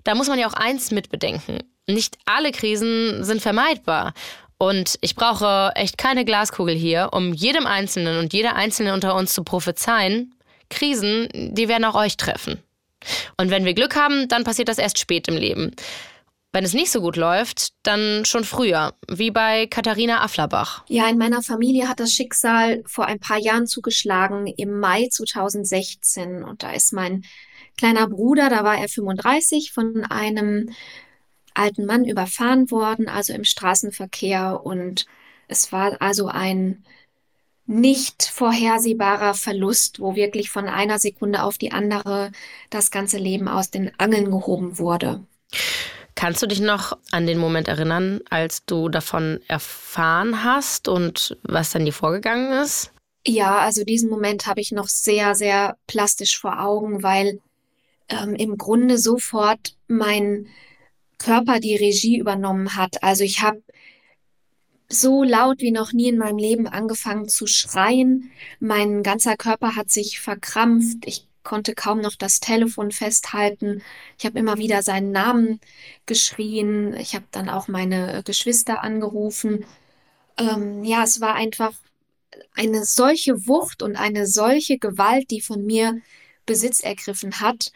[0.04, 1.58] da muss man ja auch eins mitbedenken.
[1.86, 4.12] Nicht alle Krisen sind vermeidbar.
[4.62, 9.32] Und ich brauche echt keine Glaskugel hier, um jedem Einzelnen und jeder Einzelne unter uns
[9.32, 10.34] zu prophezeien,
[10.68, 12.62] Krisen, die werden auch euch treffen.
[13.38, 15.74] Und wenn wir Glück haben, dann passiert das erst spät im Leben.
[16.52, 20.84] Wenn es nicht so gut läuft, dann schon früher, wie bei Katharina Afflerbach.
[20.88, 26.44] Ja, in meiner Familie hat das Schicksal vor ein paar Jahren zugeschlagen, im Mai 2016.
[26.44, 27.24] Und da ist mein
[27.78, 30.68] kleiner Bruder, da war er 35, von einem
[31.54, 34.60] alten Mann überfahren worden, also im Straßenverkehr.
[34.64, 35.06] Und
[35.48, 36.84] es war also ein
[37.66, 42.32] nicht vorhersehbarer Verlust, wo wirklich von einer Sekunde auf die andere
[42.68, 45.24] das ganze Leben aus den Angeln gehoben wurde.
[46.16, 51.70] Kannst du dich noch an den Moment erinnern, als du davon erfahren hast und was
[51.70, 52.92] dann dir vorgegangen ist?
[53.26, 57.40] Ja, also diesen Moment habe ich noch sehr, sehr plastisch vor Augen, weil
[58.08, 60.48] ähm, im Grunde sofort mein
[61.20, 63.02] Körper die Regie übernommen hat.
[63.04, 63.62] Also ich habe
[64.88, 68.32] so laut wie noch nie in meinem Leben angefangen zu schreien.
[68.58, 71.06] Mein ganzer Körper hat sich verkrampft.
[71.06, 73.82] Ich konnte kaum noch das Telefon festhalten.
[74.18, 75.60] Ich habe immer wieder seinen Namen
[76.06, 76.94] geschrien.
[76.94, 79.64] Ich habe dann auch meine Geschwister angerufen.
[80.38, 81.72] Ähm, ja, es war einfach
[82.54, 86.00] eine solche Wucht und eine solche Gewalt, die von mir
[86.46, 87.72] Besitz ergriffen hat.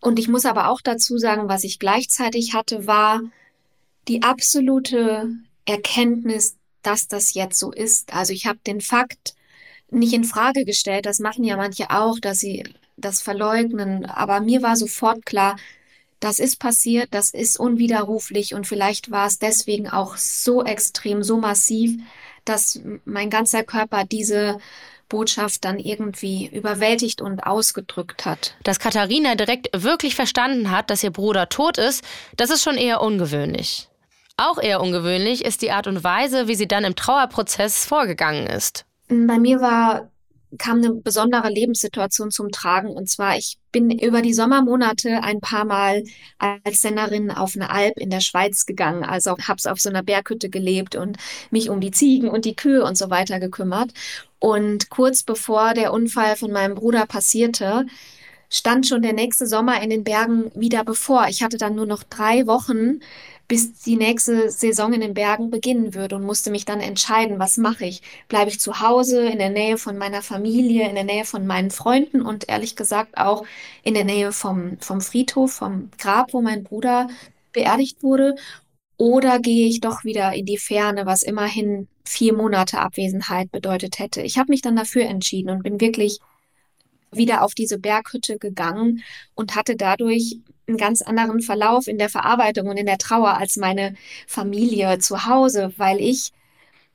[0.00, 3.20] Und ich muss aber auch dazu sagen, was ich gleichzeitig hatte, war
[4.08, 5.30] die absolute
[5.64, 8.14] Erkenntnis, dass das jetzt so ist.
[8.14, 9.34] Also ich habe den Fakt
[9.90, 11.06] nicht in Frage gestellt.
[11.06, 12.64] Das machen ja manche auch, dass sie
[12.96, 14.04] das verleugnen.
[14.06, 15.56] Aber mir war sofort klar,
[16.20, 21.38] das ist passiert, das ist unwiderruflich und vielleicht war es deswegen auch so extrem, so
[21.38, 21.98] massiv,
[22.44, 24.58] dass mein ganzer Körper diese
[25.10, 28.54] Botschaft dann irgendwie überwältigt und ausgedrückt hat.
[28.62, 32.02] Dass Katharina direkt wirklich verstanden hat, dass ihr Bruder tot ist,
[32.36, 33.90] das ist schon eher ungewöhnlich.
[34.38, 38.86] Auch eher ungewöhnlich ist die Art und Weise, wie sie dann im Trauerprozess vorgegangen ist.
[39.08, 40.08] Bei mir war
[40.58, 42.88] kam eine besondere Lebenssituation zum Tragen.
[42.88, 46.02] Und zwar, ich bin über die Sommermonate ein paar Mal
[46.38, 49.04] als Sennerin auf eine Alp in der Schweiz gegangen.
[49.04, 51.16] Also hab's auf so einer Berghütte gelebt und
[51.50, 53.92] mich um die Ziegen und die Kühe und so weiter gekümmert.
[54.38, 57.86] Und kurz bevor der Unfall von meinem Bruder passierte,
[58.50, 61.28] stand schon der nächste Sommer in den Bergen wieder bevor.
[61.28, 63.00] Ich hatte dann nur noch drei Wochen,
[63.46, 67.56] bis die nächste Saison in den Bergen beginnen würde und musste mich dann entscheiden, was
[67.56, 68.02] mache ich?
[68.28, 71.70] Bleibe ich zu Hause in der Nähe von meiner Familie, in der Nähe von meinen
[71.70, 73.44] Freunden und ehrlich gesagt auch
[73.82, 77.08] in der Nähe vom, vom Friedhof, vom Grab, wo mein Bruder
[77.52, 78.34] beerdigt wurde?
[78.96, 84.20] Oder gehe ich doch wieder in die Ferne, was immerhin vier Monate Abwesenheit bedeutet hätte.
[84.20, 86.20] Ich habe mich dann dafür entschieden und bin wirklich
[87.12, 89.02] wieder auf diese Berghütte gegangen
[89.34, 93.56] und hatte dadurch einen ganz anderen Verlauf in der Verarbeitung und in der Trauer als
[93.56, 93.94] meine
[94.26, 96.32] Familie zu Hause, weil ich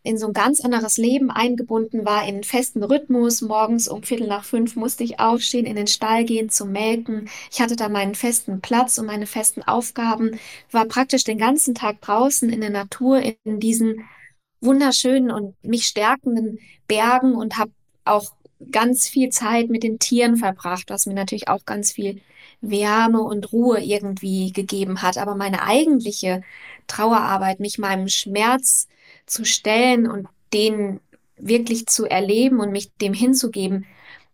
[0.06, 3.41] in so ein ganz anderes Leben eingebunden war, in einen festen Rhythmus.
[3.41, 7.28] Morgens um Viertel nach fünf musste ich aufstehen, in den Stall gehen zum Melken.
[7.51, 10.39] Ich hatte da meinen festen Platz und meine festen Aufgaben,
[10.71, 14.06] war praktisch den ganzen Tag draußen in der Natur, in diesen
[14.62, 17.71] wunderschönen und mich stärkenden Bergen und habe
[18.06, 18.32] auch
[18.71, 22.21] ganz viel Zeit mit den Tieren verbracht, was mir natürlich auch ganz viel
[22.62, 25.17] Wärme und Ruhe irgendwie gegeben hat.
[25.17, 26.41] Aber meine eigentliche
[26.88, 28.88] Trauerarbeit, mich meinem Schmerz
[29.25, 30.99] zu stellen und den
[31.38, 33.86] wirklich zu erleben und mich dem hinzugeben,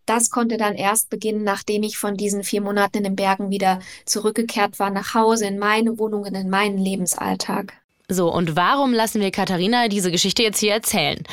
[0.06, 3.80] das konnte dann erst beginnen, nachdem ich von diesen vier Monaten in den Bergen wieder
[4.06, 7.74] zurückgekehrt war nach Hause, in meine Wohnung, in meinen Lebensalltag.
[8.10, 11.24] So, und warum lassen wir Katharina diese Geschichte jetzt hier erzählen?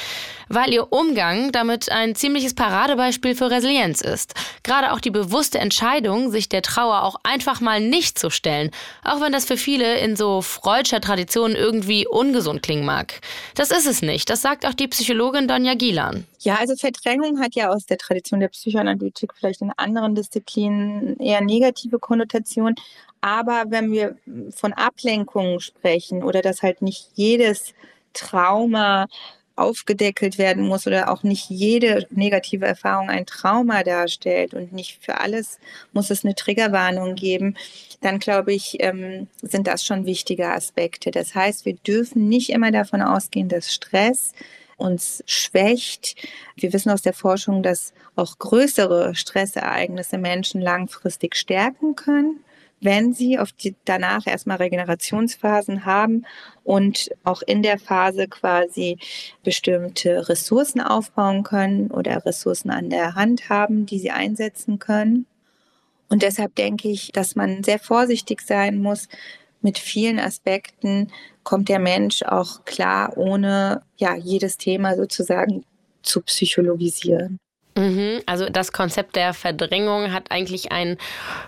[0.48, 4.34] Weil ihr Umgang damit ein ziemliches Paradebeispiel für Resilienz ist.
[4.62, 8.70] Gerade auch die bewusste Entscheidung, sich der Trauer auch einfach mal nicht zu stellen,
[9.04, 13.20] auch wenn das für viele in so freudscher Tradition irgendwie ungesund klingen mag.
[13.54, 16.26] Das ist es nicht, das sagt auch die Psychologin Donja Gilan.
[16.40, 21.40] Ja, also Verdrängung hat ja aus der Tradition der Psychoanalytik vielleicht in anderen Disziplinen eher
[21.40, 22.76] negative Konnotationen.
[23.20, 24.16] Aber wenn wir
[24.50, 27.74] von Ablenkungen sprechen oder dass halt nicht jedes
[28.12, 29.06] Trauma
[29.58, 35.20] aufgedeckelt werden muss oder auch nicht jede negative Erfahrung ein Trauma darstellt und nicht für
[35.20, 35.58] alles
[35.92, 37.56] muss es eine Triggerwarnung geben,
[38.00, 41.10] dann glaube ich, ähm, sind das schon wichtige Aspekte.
[41.10, 44.32] Das heißt, wir dürfen nicht immer davon ausgehen, dass Stress
[44.76, 46.14] uns schwächt.
[46.56, 52.44] Wir wissen aus der Forschung, dass auch größere Stressereignisse Menschen langfristig stärken können
[52.80, 56.24] wenn sie auf die, danach erstmal Regenerationsphasen haben
[56.64, 58.98] und auch in der Phase quasi
[59.42, 65.26] bestimmte Ressourcen aufbauen können oder Ressourcen an der Hand haben, die sie einsetzen können.
[66.08, 69.08] Und deshalb denke ich, dass man sehr vorsichtig sein muss.
[69.60, 71.10] Mit vielen Aspekten
[71.42, 75.64] kommt der Mensch auch klar, ohne ja jedes Thema sozusagen
[76.02, 77.38] zu psychologisieren.
[77.78, 80.98] Mhm, also das Konzept der Verdrängung hat eigentlich einen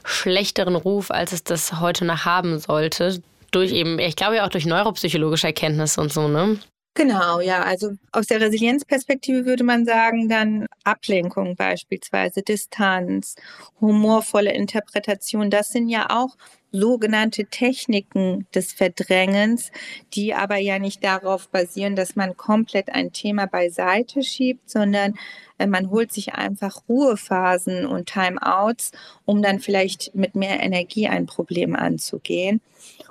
[0.04, 3.20] schlechteren Ruf, als es das heute noch haben sollte.
[3.50, 6.60] Durch eben, ich glaube ja auch durch neuropsychologische Erkenntnisse und so, ne?
[6.94, 7.64] Genau, ja.
[7.64, 13.34] Also aus der Resilienzperspektive würde man sagen, dann Ablenkung beispielsweise, Distanz,
[13.80, 16.36] humorvolle Interpretation, das sind ja auch
[16.72, 19.70] sogenannte Techniken des Verdrängens,
[20.14, 25.14] die aber ja nicht darauf basieren, dass man komplett ein Thema beiseite schiebt, sondern
[25.58, 28.92] äh, man holt sich einfach Ruhephasen und Timeouts,
[29.24, 32.60] um dann vielleicht mit mehr Energie ein Problem anzugehen.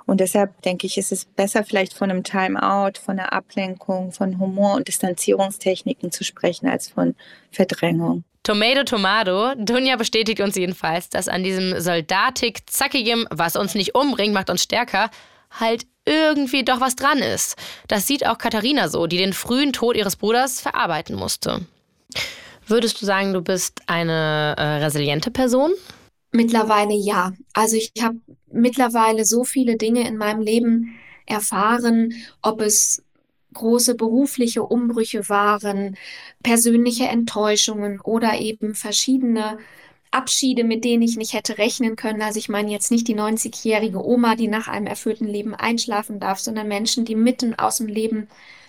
[0.05, 4.39] Und deshalb denke ich, ist es besser, vielleicht von einem Timeout, von einer Ablenkung, von
[4.39, 7.15] Humor und Distanzierungstechniken zu sprechen, als von
[7.51, 8.23] Verdrängung.
[8.49, 9.53] Tomato, Tomato.
[9.53, 14.63] Dunja bestätigt uns jedenfalls, dass an diesem soldatik zackigem, was uns nicht umbringt, macht uns
[14.63, 15.11] stärker,
[15.51, 17.57] halt irgendwie doch was dran ist.
[17.87, 21.67] Das sieht auch Katharina so, die den frühen Tod ihres Bruders verarbeiten musste.
[22.65, 25.71] Würdest du sagen, du bist eine äh, resiliente Person?
[26.31, 27.33] Mittlerweile ja.
[27.53, 28.17] Also ich habe
[28.51, 33.03] mittlerweile so viele Dinge in meinem Leben erfahren, ob es
[33.59, 35.97] große berufliche Umbrüche waren,
[36.41, 39.57] persönliche Enttäuschungen oder eben verschiedene
[40.11, 42.21] Abschiede, mit denen ich nicht hätte rechnen können.
[42.21, 46.39] Also ich meine jetzt nicht die 90-jährige Oma, die nach einem erfüllten Leben einschlafen darf,
[46.39, 48.27] sondern Menschen, die mitten aus dem Leben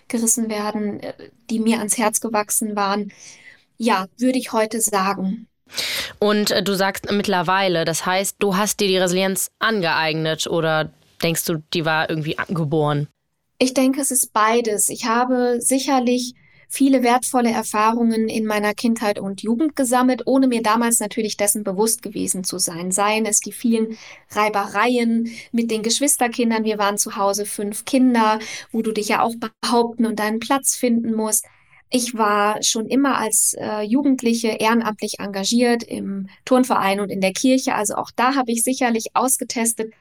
[0.08, 1.00] gerissen werden,
[1.48, 3.12] die mir ans Herz gewachsen waren.
[3.78, 5.46] Ja, würde ich heute sagen.
[6.18, 10.90] Und äh, du sagst mittlerweile, das heißt, du hast dir die Resilienz angeeignet oder
[11.22, 13.08] denkst du, die war irgendwie angeboren?
[13.62, 14.88] Ich denke, es ist beides.
[14.88, 16.32] Ich habe sicherlich
[16.66, 22.00] viele wertvolle Erfahrungen in meiner Kindheit und Jugend gesammelt, ohne mir damals natürlich dessen bewusst
[22.00, 22.90] gewesen zu sein.
[22.90, 23.98] Seien es die vielen
[24.30, 26.64] Reibereien mit den Geschwisterkindern.
[26.64, 28.38] Wir waren zu Hause fünf Kinder,
[28.72, 31.44] wo du dich ja auch behaupten und deinen Platz finden musst.
[31.90, 37.74] Ich war schon immer als äh, Jugendliche ehrenamtlich engagiert im Turnverein und in der Kirche.
[37.74, 39.92] Also auch da habe ich sicherlich ausgetestet,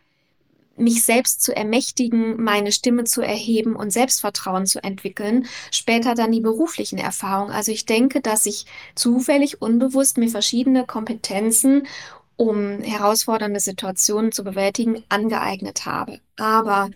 [0.80, 5.48] mich selbst zu ermächtigen, meine Stimme zu erheben und Selbstvertrauen zu entwickeln.
[5.72, 7.52] Später dann die beruflichen Erfahrungen.
[7.52, 8.66] Also ich denke, dass ich
[8.96, 11.88] zufällig, unbewusst mir verschiedene Kompetenzen,
[12.36, 16.20] um herausfordernde Situationen zu bewältigen, angeeignet habe.
[16.38, 16.90] Aber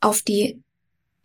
[0.00, 0.62] auf die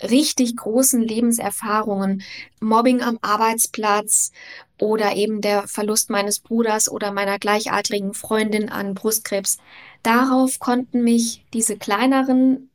[0.04, 2.24] richtig großen Lebenserfahrungen,
[2.60, 4.32] Mobbing am Arbeitsplatz
[4.80, 9.58] oder eben der Verlust meines Bruders oder meiner gleichaltrigen Freundin an Brustkrebs,
[10.04, 12.70] darauf konnten mich diese kleineren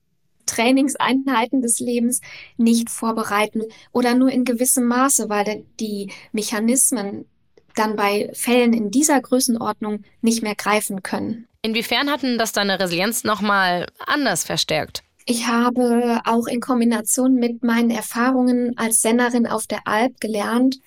[0.46, 2.20] Trainingseinheiten des Lebens
[2.56, 7.26] nicht vorbereiten oder nur in gewissem Maße, weil die Mechanismen
[7.74, 11.46] dann bei Fällen in dieser Größenordnung nicht mehr greifen können.
[11.62, 15.02] Inwiefern hatten das deine Resilienz nochmal anders verstärkt?
[15.24, 20.80] Ich habe auch in Kombination mit meinen Erfahrungen als Sennerin auf der Alp gelernt,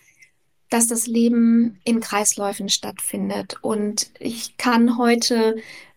[0.69, 3.57] dass das Leben in Kreisläufen stattfindet.
[3.61, 5.55] Und ich kann heute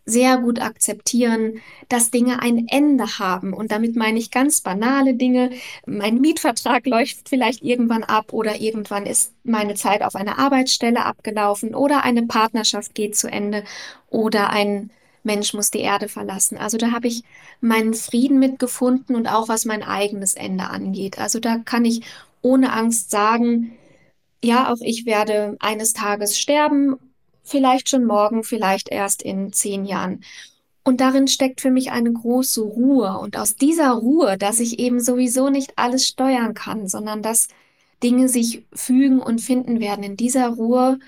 [0.09, 3.53] sehr gut akzeptieren, dass Dinge ein Ende haben.
[3.53, 5.51] Und damit meine ich ganz banale Dinge.
[5.87, 11.75] Mein Mietvertrag läuft vielleicht irgendwann ab oder irgendwann ist meine Zeit auf einer Arbeitsstelle abgelaufen
[11.75, 13.65] oder eine Partnerschaft geht zu Ende
[14.09, 14.91] oder ein
[15.25, 16.57] Mensch muss die Erde verlassen.
[16.57, 17.23] Also da habe ich
[17.61, 21.19] meinen Frieden mitgefunden und auch was mein eigenes Ende angeht.
[21.19, 22.03] Also da kann ich
[22.41, 23.73] ohne Angst sagen,
[24.43, 26.97] ja, auch ich werde eines Tages sterben
[27.49, 30.25] vielleicht schon morgen, vielleicht erst in zehn Jahren.
[30.85, 33.19] Und darin steckt für mich eine große Ruhe.
[33.19, 37.49] Und aus dieser Ruhe, dass ich eben sowieso nicht alles steuern kann, sondern dass
[38.03, 40.99] Dinge sich fügen und finden werden, in dieser Ruhe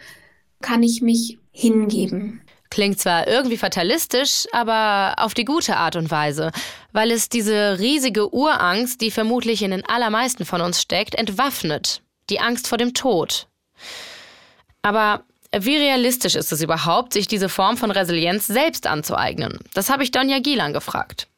[0.61, 2.43] kann ich mich hingeben.
[2.71, 6.53] Klingt zwar irgendwie fatalistisch, aber auf die gute Art und Weise,
[6.93, 12.03] weil es diese riesige Urangst, die vermutlich in den allermeisten von uns steckt, entwaffnet.
[12.29, 13.49] Die Angst vor dem Tod.
[14.83, 15.25] Aber
[15.57, 19.59] wie realistisch ist es überhaupt, sich diese Form von Resilienz selbst anzueignen?
[19.75, 21.30] Das habe ich Donja Gielan gefragt.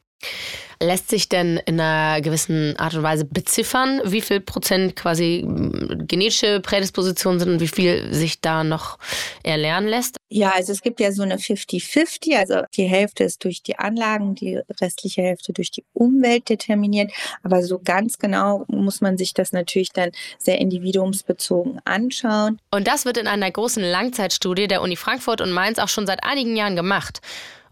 [0.83, 6.07] Lässt sich denn in einer gewissen Art und Weise beziffern, wie viel Prozent quasi hm,
[6.09, 8.99] genetische Prädispositionen sind und wie viel sich da noch
[9.45, 10.17] erlernen lässt?
[10.29, 14.35] Ja, also es gibt ja so eine 50-50, also die Hälfte ist durch die Anlagen,
[14.35, 17.13] die restliche Hälfte durch die Umwelt determiniert.
[17.45, 22.59] Aber so ganz genau muss man sich das natürlich dann sehr individuumsbezogen anschauen.
[22.73, 26.25] Und das wird in einer großen Langzeitstudie der Uni Frankfurt und Mainz auch schon seit
[26.25, 27.21] einigen Jahren gemacht.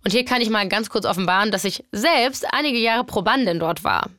[0.04, 3.84] Und hier kann ich mal ganz kurz offenbaren, dass ich selbst einige Jahre Probandin dort
[3.84, 4.10] war.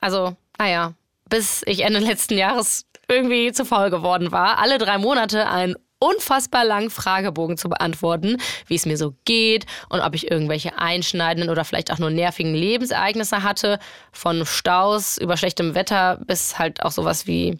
[0.00, 0.94] Also, naja,
[1.28, 6.64] bis ich Ende letzten Jahres irgendwie zu faul geworden war, alle drei Monate einen unfassbar
[6.64, 11.64] langen Fragebogen zu beantworten, wie es mir so geht und ob ich irgendwelche einschneidenden oder
[11.64, 13.78] vielleicht auch nur nervigen Lebensereignisse hatte,
[14.10, 17.58] von Staus über schlechtem Wetter bis halt auch sowas wie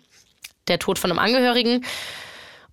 [0.68, 1.84] der Tod von einem Angehörigen.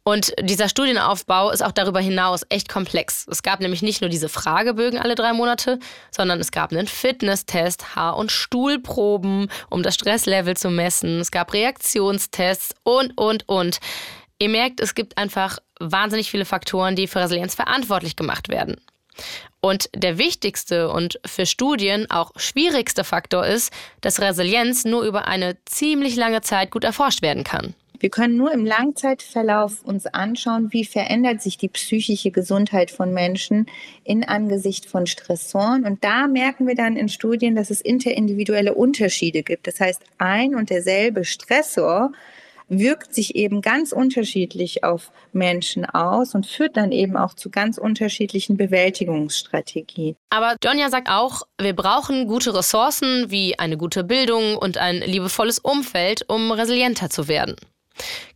[0.08, 3.28] Und dieser Studienaufbau ist auch darüber hinaus echt komplex.
[3.30, 5.80] Es gab nämlich nicht nur diese Fragebögen alle drei Monate,
[6.12, 11.20] sondern es gab einen Fitnesstest, Haar- und Stuhlproben, um das Stresslevel zu messen.
[11.20, 13.80] Es gab Reaktionstests und, und, und.
[14.40, 18.78] Ihr merkt, es gibt einfach wahnsinnig viele Faktoren, die für Resilienz verantwortlich gemacht werden.
[19.60, 25.58] Und der wichtigste und für Studien auch schwierigste Faktor ist, dass Resilienz nur über eine
[25.66, 27.76] ziemlich lange Zeit gut erforscht werden kann.
[28.00, 33.66] Wir können nur im Langzeitverlauf uns anschauen, wie verändert sich die psychische Gesundheit von Menschen
[34.04, 35.86] in Angesicht von Stressoren.
[35.86, 39.68] Und da merken wir dann in Studien, dass es interindividuelle Unterschiede gibt.
[39.68, 42.12] Das heißt, ein und derselbe Stressor
[42.70, 47.78] wirkt sich eben ganz unterschiedlich auf Menschen aus und führt dann eben auch zu ganz
[47.78, 50.16] unterschiedlichen Bewältigungsstrategien.
[50.30, 55.60] Aber Donja sagt auch, wir brauchen gute Ressourcen wie eine gute Bildung und ein liebevolles
[55.60, 57.56] Umfeld, um resilienter zu werden.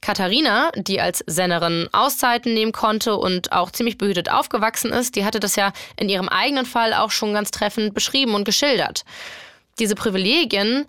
[0.02, 5.40] Katharina, die als Sennerin Auszeiten nehmen konnte und auch ziemlich behütet aufgewachsen ist, die hatte
[5.40, 9.04] das ja in ihrem eigenen Fall auch schon ganz treffend beschrieben und geschildert.
[9.80, 10.86] Diese Privilegien,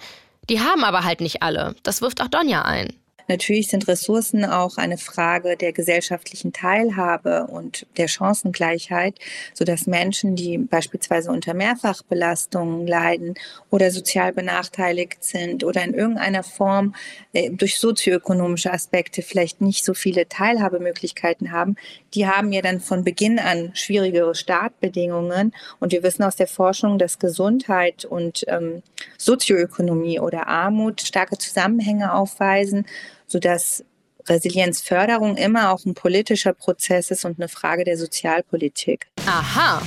[0.48, 1.76] die haben aber halt nicht alle.
[1.82, 2.92] Das wirft auch Donja ein.
[3.28, 9.18] Natürlich sind Ressourcen auch eine Frage der gesellschaftlichen Teilhabe und der Chancengleichheit,
[9.54, 13.34] sodass Menschen, die beispielsweise unter Mehrfachbelastungen leiden
[13.70, 16.94] oder sozial benachteiligt sind oder in irgendeiner Form
[17.32, 21.76] äh, durch sozioökonomische Aspekte vielleicht nicht so viele Teilhabemöglichkeiten haben,
[22.14, 25.54] die haben ja dann von Beginn an schwierigere Startbedingungen.
[25.80, 28.82] Und wir wissen aus der Forschung, dass Gesundheit und ähm,
[29.18, 32.86] Sozioökonomie oder Armut starke Zusammenhänge aufweisen
[33.32, 33.82] sodass
[34.28, 39.08] Resilienzförderung immer auch ein politischer Prozess ist und eine Frage der Sozialpolitik.
[39.26, 39.82] Aha.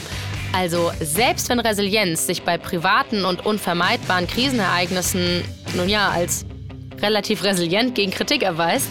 [0.51, 5.43] Also selbst wenn Resilienz sich bei privaten und unvermeidbaren Krisenereignissen
[5.75, 6.45] nun ja als
[7.01, 8.89] relativ resilient gegen Kritik erweist,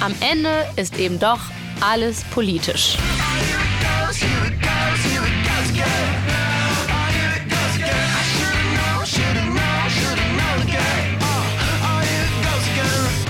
[0.00, 1.40] am Ende ist eben doch
[1.80, 2.96] alles politisch.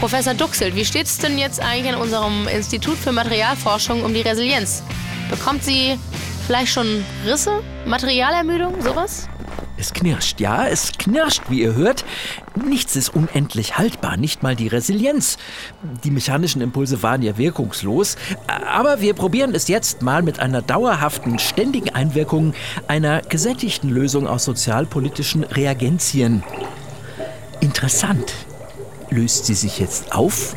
[0.01, 4.21] Professor Duxelt, wie steht es denn jetzt eigentlich in unserem Institut für Materialforschung um die
[4.21, 4.85] Resilienz?
[5.29, 5.99] Bekommt sie
[6.47, 9.29] vielleicht schon Risse, Materialermüdung, sowas?
[9.77, 12.05] Es knirscht, ja, es knirscht, wie ihr hört.
[12.55, 15.37] Nichts ist unendlich haltbar, nicht mal die Resilienz.
[16.05, 18.17] Die mechanischen Impulse waren ja wirkungslos.
[18.47, 22.55] Aber wir probieren es jetzt mal mit einer dauerhaften, ständigen Einwirkung
[22.87, 26.45] einer gesättigten Lösung aus sozialpolitischen Reagenzien.
[27.61, 28.33] Interessant.
[29.11, 30.55] Löst sie sich jetzt auf?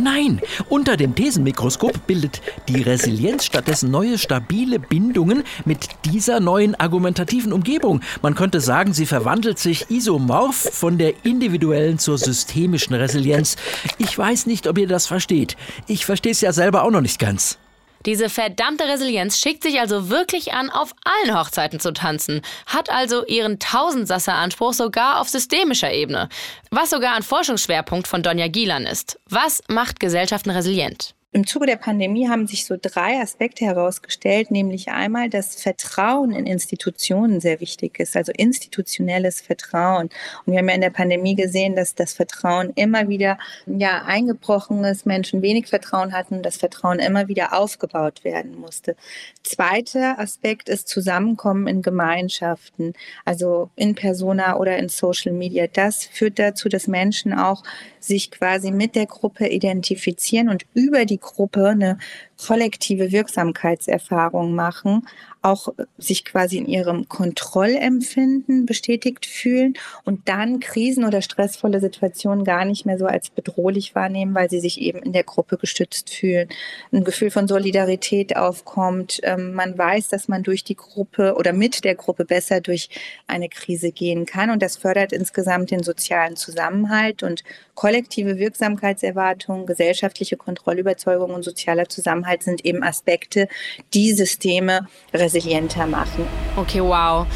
[0.00, 7.52] Nein, unter dem Thesenmikroskop bildet die Resilienz stattdessen neue stabile Bindungen mit dieser neuen argumentativen
[7.52, 8.00] Umgebung.
[8.22, 13.56] Man könnte sagen, sie verwandelt sich isomorph von der individuellen zur systemischen Resilienz.
[13.98, 15.56] Ich weiß nicht, ob ihr das versteht.
[15.88, 17.58] Ich verstehe es ja selber auch noch nicht ganz.
[18.06, 23.26] Diese verdammte Resilienz schickt sich also wirklich an, auf allen Hochzeiten zu tanzen, hat also
[23.26, 26.28] ihren Tausendsasser-Anspruch sogar auf systemischer Ebene,
[26.70, 29.18] was sogar ein Forschungsschwerpunkt von Donja Gielan ist.
[29.28, 31.14] Was macht Gesellschaften resilient?
[31.30, 36.46] Im Zuge der Pandemie haben sich so drei Aspekte herausgestellt, nämlich einmal, dass Vertrauen in
[36.46, 40.08] Institutionen sehr wichtig ist, also institutionelles Vertrauen.
[40.46, 44.82] Und wir haben ja in der Pandemie gesehen, dass das Vertrauen immer wieder ja, eingebrochen
[44.84, 48.96] ist, Menschen wenig Vertrauen hatten, das Vertrauen immer wieder aufgebaut werden musste.
[49.42, 52.94] Zweiter Aspekt ist Zusammenkommen in Gemeinschaften,
[53.26, 55.66] also in Persona oder in Social Media.
[55.66, 57.64] Das führt dazu, dass Menschen auch
[58.00, 61.98] sich quasi mit der Gruppe identifizieren und über die Gruppe eine
[62.38, 65.06] kollektive Wirksamkeitserfahrung machen,
[65.42, 65.68] auch
[65.98, 69.74] sich quasi in ihrem Kontrollempfinden bestätigt fühlen
[70.04, 74.60] und dann Krisen oder stressvolle Situationen gar nicht mehr so als bedrohlich wahrnehmen, weil sie
[74.60, 76.48] sich eben in der Gruppe gestützt fühlen.
[76.92, 79.20] Ein Gefühl von Solidarität aufkommt.
[79.22, 82.88] Ähm, man weiß, dass man durch die Gruppe oder mit der Gruppe besser durch
[83.26, 90.36] eine Krise gehen kann und das fördert insgesamt den sozialen Zusammenhalt und kollektive Wirksamkeitserwartung, gesellschaftliche
[90.36, 93.48] Kontrollüberzeugung und sozialer Zusammenhalt sind eben Aspekte,
[93.94, 96.26] die Systeme resilienter machen.
[96.56, 97.26] Okay, wow.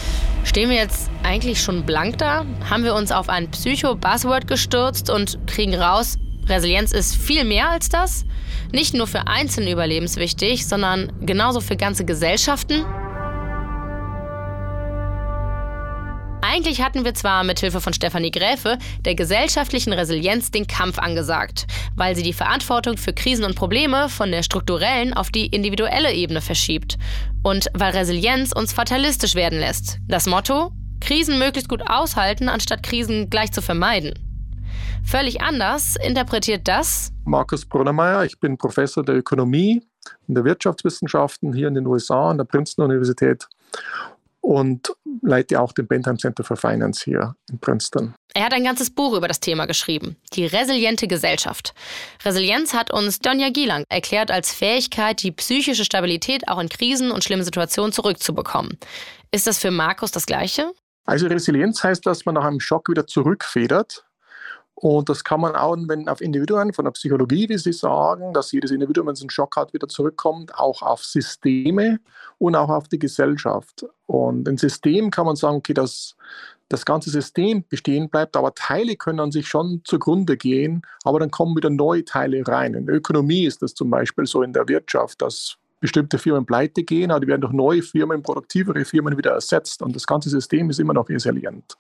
[0.45, 2.45] Stehen wir jetzt eigentlich schon blank da?
[2.69, 6.19] Haben wir uns auf ein Psycho-Buzzword gestürzt und kriegen raus,
[6.49, 8.25] Resilienz ist viel mehr als das?
[8.73, 12.85] Nicht nur für Einzelne überlebenswichtig, sondern genauso für ganze Gesellschaften?
[16.45, 21.69] Eigentlich hatten wir zwar mit Hilfe von Stefanie Gräfe der gesellschaftlichen Resilienz den Kampf angesagt,
[21.95, 26.41] weil sie die Verantwortung für Krisen und Probleme von der strukturellen auf die individuelle Ebene
[26.41, 26.99] verschiebt
[27.45, 29.99] und weil Resilienz uns fatalistisch werden lässt.
[30.09, 34.15] Das Motto: Krisen möglichst gut aushalten, anstatt Krisen gleich zu vermeiden.
[35.05, 38.25] Völlig anders interpretiert das Markus Brunnermeier.
[38.25, 39.81] Ich bin Professor der Ökonomie
[40.27, 43.47] und der Wirtschaftswissenschaften hier in den USA an der Princeton Universität
[44.43, 48.15] und leite auch den Bentham Center for Finance hier in Princeton.
[48.35, 51.75] Er hat ein ganzes Buch über das Thema geschrieben, die resiliente Gesellschaft.
[52.25, 57.25] Resilienz hat uns Donja Gielang erklärt als Fähigkeit, die psychische Stabilität auch in Krisen und
[57.25, 58.79] schlimmen Situationen zurückzubekommen.
[59.31, 60.73] Ist das für Markus das Gleiche?
[61.05, 64.05] Also Resilienz heißt, dass man nach einem Schock wieder zurückfedert
[64.83, 68.51] und das kann man auch anwenden auf Individuen von der Psychologie, wie Sie sagen, dass
[68.51, 72.01] jedes Individuum, wenn es einen Schock hat, wieder zurückkommt, auch auf Systeme
[72.39, 73.87] und auch auf die Gesellschaft.
[74.07, 76.17] Und ein System kann man sagen, okay, das,
[76.69, 81.31] das ganze System bestehen bleibt, aber Teile können an sich schon zugrunde gehen, aber dann
[81.31, 82.75] kommen wieder neue Teile rein.
[82.75, 86.85] In der Ökonomie ist das zum Beispiel so in der Wirtschaft, dass bestimmte Firmen pleite
[86.85, 90.71] gehen, aber die werden durch neue Firmen, produktivere Firmen wieder ersetzt und das ganze System
[90.71, 91.77] ist immer noch resilient.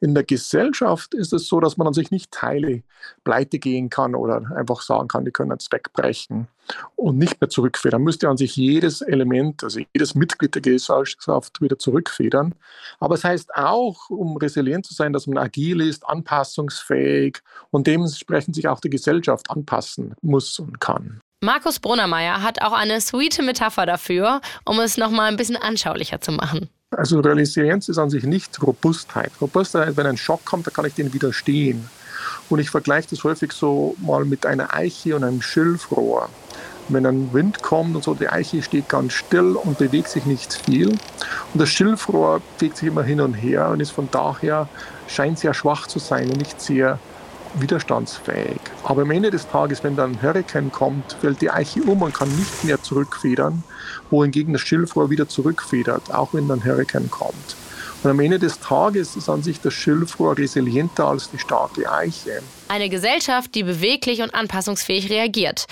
[0.00, 2.82] In der Gesellschaft ist es so, dass man an sich nicht Teile
[3.24, 6.48] pleite gehen kann oder einfach sagen kann, die können jetzt wegbrechen
[6.96, 8.02] und nicht mehr zurückfedern.
[8.02, 12.54] Müsste an sich jedes Element, also jedes Mitglied der Gesellschaft wieder zurückfedern.
[12.98, 18.54] Aber es heißt auch, um resilient zu sein, dass man agil ist, anpassungsfähig und dementsprechend
[18.54, 21.20] sich auch die Gesellschaft anpassen muss und kann.
[21.40, 26.32] Markus Brunnermeier hat auch eine sweete Metapher dafür, um es nochmal ein bisschen anschaulicher zu
[26.32, 26.68] machen.
[26.90, 29.30] Also Resilienz ist an sich nicht Robustheit.
[29.40, 31.88] Robustheit, wenn ein Schock kommt, dann kann ich den widerstehen.
[32.48, 36.28] Und ich vergleiche das häufig so mal mit einer Eiche und einem Schilfrohr.
[36.88, 40.52] Wenn ein Wind kommt und so, die Eiche steht ganz still und bewegt sich nicht
[40.52, 40.88] viel.
[40.88, 40.98] Und
[41.54, 44.68] das Schilfrohr bewegt sich immer hin und her und ist von daher,
[45.06, 46.98] scheint sehr schwach zu sein und nicht sehr
[47.54, 48.60] widerstandsfähig.
[48.84, 52.14] Aber am Ende des Tages, wenn dann ein Hurrikan kommt, fällt die Eiche um und
[52.14, 53.62] kann nicht mehr zurückfedern,
[54.10, 57.56] wohingegen das Schilfrohr wieder zurückfedert, auch wenn dann ein Hurrikan kommt.
[58.02, 62.42] Und am Ende des Tages ist an sich das Schilfrohr resilienter als die starke Eiche.
[62.68, 65.66] Eine Gesellschaft, die beweglich und anpassungsfähig reagiert.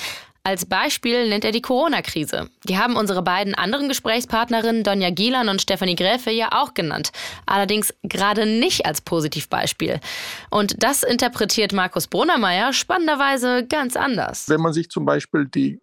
[0.46, 2.48] Als Beispiel nennt er die Corona-Krise.
[2.68, 7.10] Die haben unsere beiden anderen Gesprächspartnerinnen Donja Gielan und Stefanie Gräfe ja auch genannt.
[7.46, 9.98] Allerdings gerade nicht als Positivbeispiel.
[10.48, 14.48] Und das interpretiert Markus Brunnermeier spannenderweise ganz anders.
[14.48, 15.80] Wenn man sich zum Beispiel die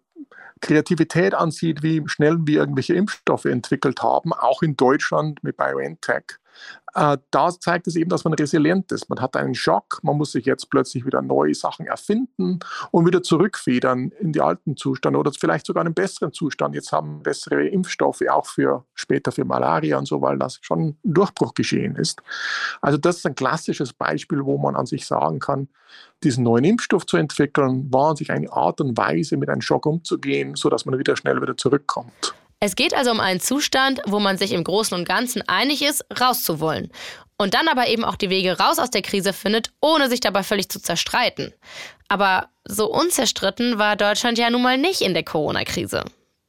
[0.62, 6.38] Kreativität ansieht, wie schnell wir irgendwelche Impfstoffe entwickelt haben, auch in Deutschland mit BioNTech,
[6.94, 9.08] Äh, da zeigt es eben, dass man resilient ist.
[9.08, 12.60] Man hat einen Schock, man muss sich jetzt plötzlich wieder neue Sachen erfinden
[12.92, 16.74] und wieder zurückfedern in den alten Zustand oder vielleicht sogar einen besseren Zustand.
[16.74, 20.98] Jetzt haben bessere Impfstoffe auch für später für Malaria und so, weil das schon ein
[21.02, 22.22] Durchbruch geschehen ist.
[22.80, 25.68] Also das ist ein klassisches Beispiel, wo man an sich sagen kann,
[26.22, 29.86] diesen neuen Impfstoff zu entwickeln, war an sich eine Art und Weise, mit einem Schock
[29.86, 32.34] umzugehen, sodass man wieder schnell wieder zurückkommt.
[32.64, 36.02] Es geht also um einen Zustand, wo man sich im Großen und Ganzen einig ist,
[36.18, 36.90] rauszuwollen.
[37.36, 40.42] Und dann aber eben auch die Wege raus aus der Krise findet, ohne sich dabei
[40.42, 41.52] völlig zu zerstreiten.
[42.08, 46.04] Aber so unzerstritten war Deutschland ja nun mal nicht in der Corona-Krise.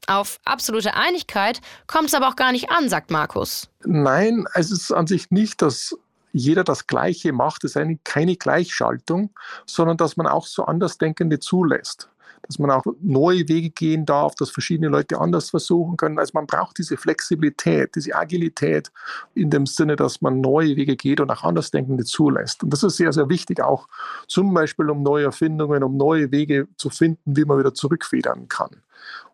[0.07, 3.67] Auf absolute Einigkeit kommt es aber auch gar nicht an, sagt Markus.
[3.83, 5.97] Nein, es ist an sich nicht, dass
[6.31, 7.65] jeder das Gleiche macht.
[7.65, 9.31] Es ist eine, keine Gleichschaltung,
[9.65, 12.07] sondern dass man auch so Andersdenkende zulässt
[12.47, 16.19] dass man auch neue Wege gehen darf, dass verschiedene Leute anders versuchen können.
[16.19, 18.91] Also man braucht diese Flexibilität, diese Agilität
[19.33, 22.63] in dem Sinne, dass man neue Wege geht und auch Andersdenkende zulässt.
[22.63, 23.87] Und das ist sehr, sehr wichtig, auch
[24.27, 28.71] zum Beispiel um neue Erfindungen, um neue Wege zu finden, wie man wieder zurückfedern kann.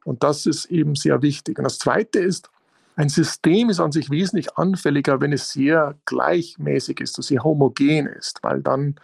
[0.04, 1.58] Und das ist eben sehr wichtig.
[1.58, 2.50] Und das Zweite ist,
[2.96, 8.08] ein System ist an sich wesentlich anfälliger, wenn es sehr gleichmäßig ist, dass sehr homogen
[8.08, 8.96] ist, weil dann,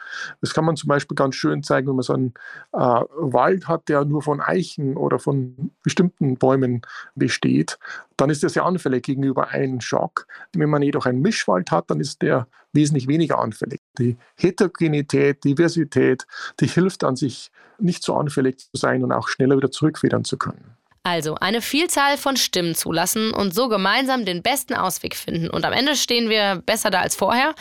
[0.41, 2.33] das kann man zum Beispiel ganz schön zeigen, wenn man so einen
[2.73, 6.81] äh, Wald hat, der nur von Eichen oder von bestimmten Bäumen
[7.15, 7.79] besteht,
[8.17, 10.27] dann ist der sehr anfällig gegenüber einem Schock.
[10.53, 13.81] Wenn man jedoch einen Mischwald hat, dann ist der wesentlich weniger anfällig.
[13.97, 16.27] Die Heterogenität, Diversität,
[16.59, 20.37] die hilft an sich nicht so anfällig zu sein und auch schneller wieder zurückfedern zu
[20.37, 20.76] können.
[21.07, 25.49] Also eine Vielzahl von Stimmen zulassen und so gemeinsam den besten Ausweg finden.
[25.49, 27.55] Und am Ende stehen wir besser da als vorher.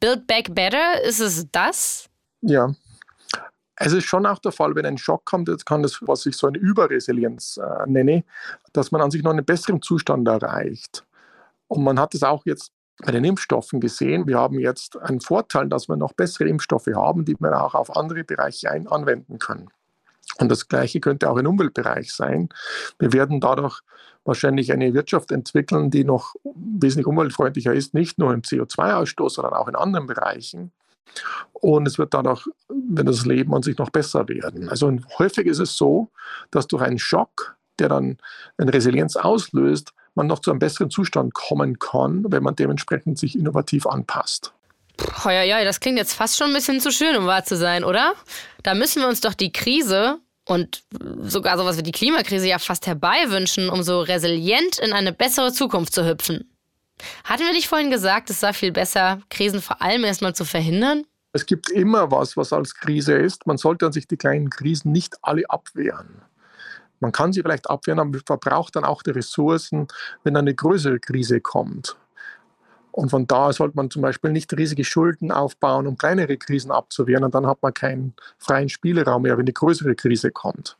[0.00, 2.10] Build Back Better, ist es das?
[2.42, 2.74] Ja.
[3.76, 6.36] Es ist schon auch der Fall, wenn ein Schock kommt, jetzt kann das, was ich
[6.36, 8.22] so eine Überresilienz äh, nenne,
[8.74, 11.06] dass man an sich noch einen besseren Zustand erreicht.
[11.68, 12.70] Und man hat es auch jetzt
[13.02, 14.26] bei den Impfstoffen gesehen.
[14.26, 17.96] Wir haben jetzt einen Vorteil, dass wir noch bessere Impfstoffe haben, die wir auch auf
[17.96, 19.70] andere Bereiche ein anwenden können.
[20.40, 22.48] Und das Gleiche könnte auch im Umweltbereich sein.
[22.98, 23.80] Wir werden dadurch
[24.24, 29.68] wahrscheinlich eine Wirtschaft entwickeln, die noch wesentlich umweltfreundlicher ist, nicht nur im CO2-Ausstoß, sondern auch
[29.68, 30.72] in anderen Bereichen.
[31.52, 34.68] Und es wird dadurch, wenn das Leben an sich noch besser werden.
[34.68, 36.08] Also häufig ist es so,
[36.50, 38.18] dass durch einen Schock, der dann
[38.56, 43.38] eine Resilienz auslöst, man noch zu einem besseren Zustand kommen kann, wenn man dementsprechend sich
[43.38, 44.52] innovativ anpasst.
[45.24, 47.84] Ja, ja, das klingt jetzt fast schon ein bisschen zu schön, um wahr zu sein,
[47.84, 48.14] oder?
[48.62, 50.82] Da müssen wir uns doch die Krise und
[51.22, 55.94] sogar sowas wie die Klimakrise ja fast herbeiwünschen, um so resilient in eine bessere Zukunft
[55.94, 56.50] zu hüpfen.
[57.24, 61.04] Hatten wir nicht vorhin gesagt, es sei viel besser, Krisen vor allem erstmal zu verhindern?
[61.32, 63.46] Es gibt immer was, was als Krise ist.
[63.46, 66.22] Man sollte an sich die kleinen Krisen nicht alle abwehren.
[66.98, 69.88] Man kann sie vielleicht abwehren, aber man verbraucht dann auch die Ressourcen,
[70.22, 71.96] wenn eine größere Krise kommt.
[72.92, 77.24] Und von da sollte man zum Beispiel nicht riesige Schulden aufbauen, um kleinere Krisen abzuwehren.
[77.24, 80.76] Und dann hat man keinen freien Spielraum mehr, wenn die größere Krise kommt.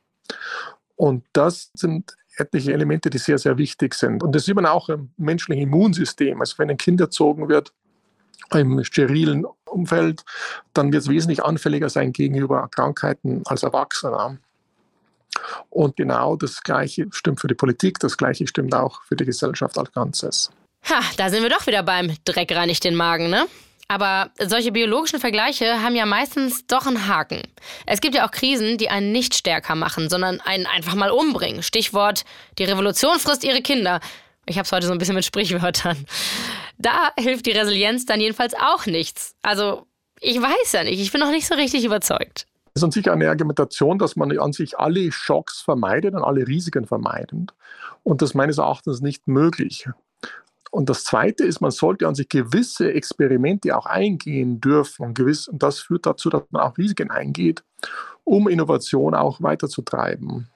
[0.97, 4.23] Und das sind etliche Elemente, die sehr, sehr wichtig sind.
[4.23, 6.41] Und das sieht man auch im menschlichen Immunsystem.
[6.41, 7.73] Also wenn ein Kind erzogen wird
[8.53, 10.25] im sterilen Umfeld,
[10.75, 14.39] dann wird es wesentlich anfälliger sein gegenüber Krankheiten als Erwachsener.
[15.69, 19.79] Und genau das Gleiche stimmt für die Politik, das Gleiche stimmt auch für die Gesellschaft
[19.79, 20.51] als Ganzes.
[20.89, 23.47] Ha, da sind wir doch wieder beim Dreck reinigt den Magen, ne?
[23.89, 27.43] Aber solche biologischen Vergleiche haben ja meistens doch einen Haken.
[27.87, 31.65] Es gibt ja auch Krisen, die einen nicht stärker machen, sondern einen einfach mal umbringen.
[31.65, 32.25] Stichwort,
[32.59, 33.99] die Revolution frisst ihre Kinder.
[34.47, 36.07] Ich hab's heute so ein bisschen mit Sprichwörtern.
[36.79, 39.35] Da hilft die Resilienz dann jedenfalls auch nichts.
[39.43, 39.87] Also,
[40.21, 42.47] ich weiß ja nicht, ich bin noch nicht so richtig überzeugt.
[42.73, 46.47] Es ist an sich eine Argumentation, dass man an sich alle Schocks vermeidet und alle
[46.47, 47.53] Risiken vermeidet.
[48.05, 49.89] Und das meines Erachtens nicht möglich.
[50.71, 55.07] Und das Zweite ist, man sollte an sich gewisse Experimente auch eingehen dürfen.
[55.07, 57.65] Und, gewiss, und das führt dazu, dass man auch Risiken eingeht,
[58.25, 60.49] um Innovation auch weiterzutreiben.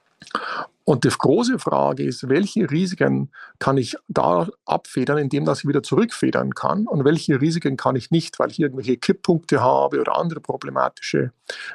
[0.85, 5.81] Und die große Frage ist, welche Risiken kann ich da abfedern, indem dass ich wieder
[5.81, 10.41] zurückfedern kann und welche Risiken kann ich nicht, weil ich irgendwelche Kipppunkte habe oder andere
[10.41, 11.31] problematische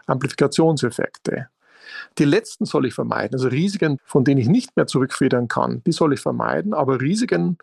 [0.07, 1.49] Amplifikationseffekte.
[2.19, 3.35] Die letzten soll ich vermeiden.
[3.35, 6.75] Also Risiken, von denen ich nicht mehr zurückfedern kann, die soll ich vermeiden.
[6.75, 7.59] Aber Risiken,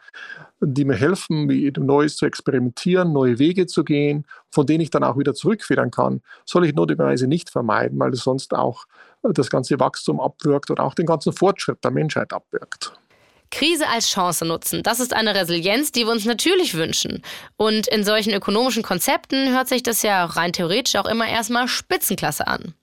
[0.59, 5.03] die mir helfen, wie Neues zu experimentieren, neue Wege zu gehen, von denen ich dann
[5.03, 8.85] auch wieder zurückfedern kann, soll ich notwendigerweise nicht vermeiden, weil es sonst auch
[9.23, 12.93] das ganze Wachstum abwirkt oder auch den ganzen Fortschritt der Menschheit abwirkt.
[13.49, 17.23] Krise als Chance nutzen, das ist eine Resilienz, die wir uns natürlich wünschen.
[17.55, 22.45] Und in solchen ökonomischen Konzepten hört sich das ja rein theoretisch auch immer erstmal Spitzenklasse
[22.47, 22.73] an.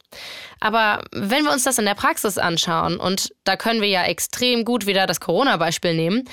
[0.60, 4.64] Aber wenn wir uns das in der Praxis anschauen, und da können wir ja extrem
[4.64, 6.24] gut wieder das Corona-Beispiel nehmen,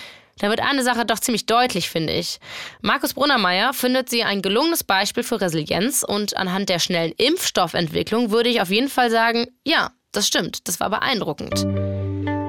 [0.41, 2.39] Da wird eine Sache doch ziemlich deutlich, finde ich.
[2.81, 8.49] Markus Brunnermeier findet sie ein gelungenes Beispiel für Resilienz und anhand der schnellen Impfstoffentwicklung würde
[8.49, 11.63] ich auf jeden Fall sagen, ja, das stimmt, das war beeindruckend.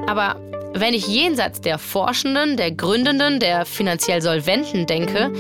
[0.09, 0.41] Aber
[0.75, 5.31] wenn ich jenseits der Forschenden, der Gründenden, der finanziell Solventen denke,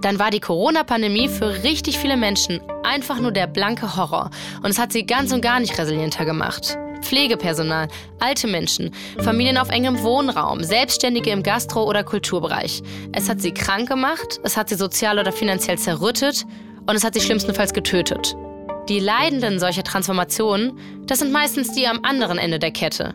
[0.00, 4.30] dann war die Corona-Pandemie für richtig viele Menschen einfach nur der blanke Horror.
[4.62, 6.78] Und es hat sie ganz und gar nicht resilienter gemacht.
[7.02, 7.88] Pflegepersonal,
[8.18, 12.82] alte Menschen, Familien auf engem Wohnraum, Selbstständige im Gastro- oder Kulturbereich.
[13.12, 16.44] Es hat sie krank gemacht, es hat sie sozial oder finanziell zerrüttet
[16.86, 18.36] und es hat sie schlimmstenfalls getötet.
[18.88, 23.14] Die Leidenden solcher Transformationen, das sind meistens die am anderen Ende der Kette.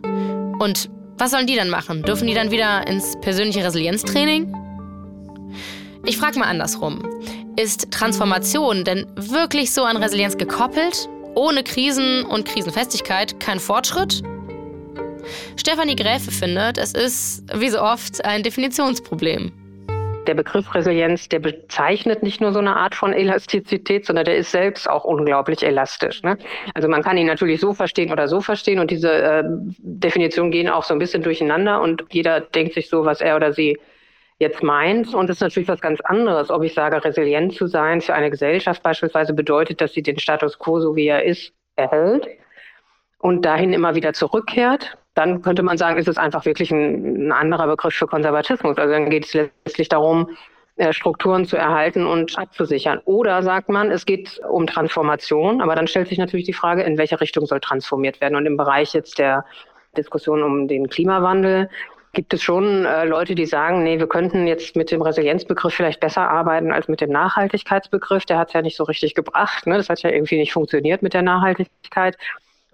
[0.59, 2.03] Und was sollen die dann machen?
[2.03, 4.62] Dürfen die dann wieder ins persönliche Resilienztraining?
[6.05, 7.01] Ich frage mal andersrum.
[7.55, 11.07] Ist Transformation denn wirklich so an Resilienz gekoppelt?
[11.33, 14.21] Ohne Krisen und Krisenfestigkeit kein Fortschritt?
[15.55, 19.53] Stefanie Gräfe findet, es ist, wie so oft, ein Definitionsproblem.
[20.27, 24.51] Der Begriff Resilienz, der bezeichnet nicht nur so eine Art von Elastizität, sondern der ist
[24.51, 26.21] selbst auch unglaublich elastisch.
[26.21, 26.37] Ne?
[26.73, 29.43] Also man kann ihn natürlich so verstehen oder so verstehen und diese äh,
[29.79, 33.53] Definitionen gehen auch so ein bisschen durcheinander und jeder denkt sich so, was er oder
[33.53, 33.77] sie
[34.39, 35.13] jetzt meint.
[35.13, 38.29] Und das ist natürlich was ganz anderes, ob ich sage, resilient zu sein für eine
[38.29, 42.27] Gesellschaft beispielsweise bedeutet, dass sie den Status quo, so wie er ist, erhält
[43.19, 47.31] und dahin immer wieder zurückkehrt dann könnte man sagen, ist es einfach wirklich ein, ein
[47.31, 48.77] anderer Begriff für Konservatismus.
[48.77, 50.35] Also dann geht es letztlich darum,
[50.75, 52.99] äh, Strukturen zu erhalten und abzusichern.
[53.05, 56.97] Oder sagt man, es geht um Transformation, aber dann stellt sich natürlich die Frage, in
[56.97, 58.35] welche Richtung soll transformiert werden.
[58.35, 59.45] Und im Bereich jetzt der
[59.95, 61.69] Diskussion um den Klimawandel
[62.13, 65.99] gibt es schon äh, Leute, die sagen, nee, wir könnten jetzt mit dem Resilienzbegriff vielleicht
[65.99, 68.25] besser arbeiten als mit dem Nachhaltigkeitsbegriff.
[68.25, 69.65] Der hat es ja nicht so richtig gebracht.
[69.65, 69.77] Ne?
[69.77, 72.17] Das hat ja irgendwie nicht funktioniert mit der Nachhaltigkeit.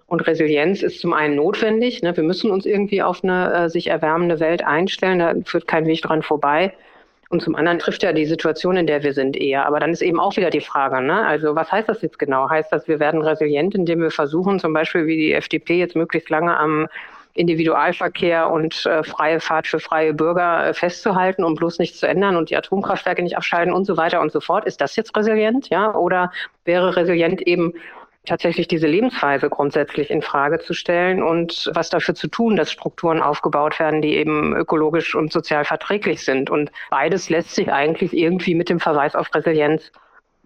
[0.06, 2.02] Und Resilienz ist zum einen notwendig.
[2.02, 2.14] Ne?
[2.14, 5.20] Wir müssen uns irgendwie auf eine äh, sich erwärmende Welt einstellen.
[5.20, 6.74] Da führt kein Weg dran vorbei.
[7.30, 9.64] Und zum anderen trifft ja die Situation, in der wir sind, eher.
[9.64, 11.24] Aber dann ist eben auch wieder die Frage, ne?
[11.24, 12.50] also was heißt das jetzt genau?
[12.50, 16.28] Heißt das, wir werden resilient, indem wir versuchen, zum Beispiel wie die FDP jetzt möglichst
[16.28, 16.88] lange am
[17.40, 22.36] Individualverkehr und äh, freie Fahrt für freie Bürger äh, festzuhalten, um bloß nichts zu ändern
[22.36, 24.66] und die Atomkraftwerke nicht abschalten und so weiter und so fort.
[24.66, 25.68] Ist das jetzt resilient?
[25.70, 25.94] Ja?
[25.94, 26.30] Oder
[26.64, 27.74] wäre resilient eben
[28.26, 33.22] tatsächlich diese Lebensweise grundsätzlich in Frage zu stellen und was dafür zu tun, dass Strukturen
[33.22, 36.50] aufgebaut werden, die eben ökologisch und sozial verträglich sind.
[36.50, 39.90] Und beides lässt sich eigentlich irgendwie mit dem Verweis auf Resilienz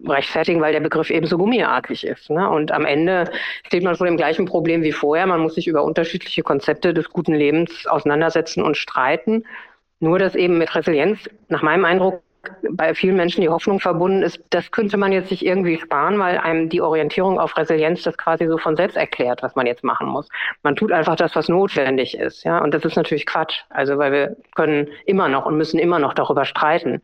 [0.03, 2.29] rechtfertigen, weil der Begriff eben so gummiartig ist.
[2.29, 2.49] Ne?
[2.49, 3.29] Und am Ende
[3.65, 5.25] steht man vor dem gleichen Problem wie vorher.
[5.25, 9.45] Man muss sich über unterschiedliche Konzepte des guten Lebens auseinandersetzen und streiten.
[9.99, 12.21] Nur dass eben mit Resilienz nach meinem Eindruck
[12.71, 16.37] bei vielen Menschen die Hoffnung verbunden ist, das könnte man jetzt sich irgendwie sparen, weil
[16.37, 20.07] einem die Orientierung auf Resilienz das quasi so von selbst erklärt, was man jetzt machen
[20.07, 20.27] muss.
[20.63, 22.59] Man tut einfach das, was notwendig ist, ja.
[22.59, 23.61] Und das ist natürlich Quatsch.
[23.69, 27.01] Also, weil wir können immer noch und müssen immer noch darüber streiten,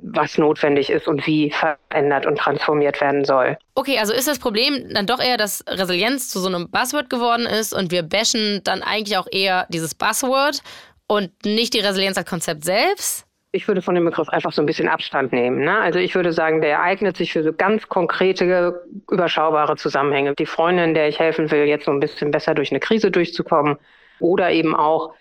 [0.00, 3.56] was notwendig ist und wie verändert und transformiert werden soll.
[3.74, 7.46] Okay, also ist das Problem dann doch eher, dass Resilienz zu so einem Buzzword geworden
[7.46, 10.62] ist und wir bashen dann eigentlich auch eher dieses Buzzword
[11.06, 13.26] und nicht die Resilienz als Konzept selbst?
[13.52, 15.62] ich würde von dem Begriff einfach so ein bisschen Abstand nehmen.
[15.62, 15.78] Ne?
[15.78, 20.34] Also ich würde sagen, der eignet sich für so ganz konkrete, überschaubare Zusammenhänge.
[20.34, 23.76] Die Freundin, der ich helfen will, jetzt so ein bisschen besser durch eine Krise durchzukommen
[24.20, 25.14] oder eben auch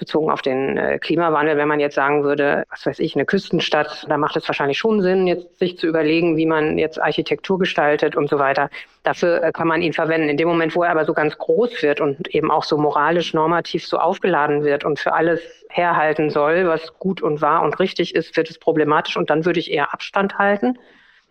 [0.00, 4.04] bezogen auf den äh, Klimawandel, wenn man jetzt sagen würde, was weiß ich, eine Küstenstadt,
[4.08, 8.16] da macht es wahrscheinlich schon Sinn, jetzt sich zu überlegen, wie man jetzt Architektur gestaltet
[8.16, 8.68] und so weiter.
[9.04, 10.28] Dafür äh, kann man ihn verwenden.
[10.28, 13.32] In dem Moment, wo er aber so ganz groß wird und eben auch so moralisch
[13.32, 18.16] normativ so aufgeladen wird und für alles herhalten soll, was gut und wahr und richtig
[18.16, 20.76] ist, wird es problematisch und dann würde ich eher Abstand halten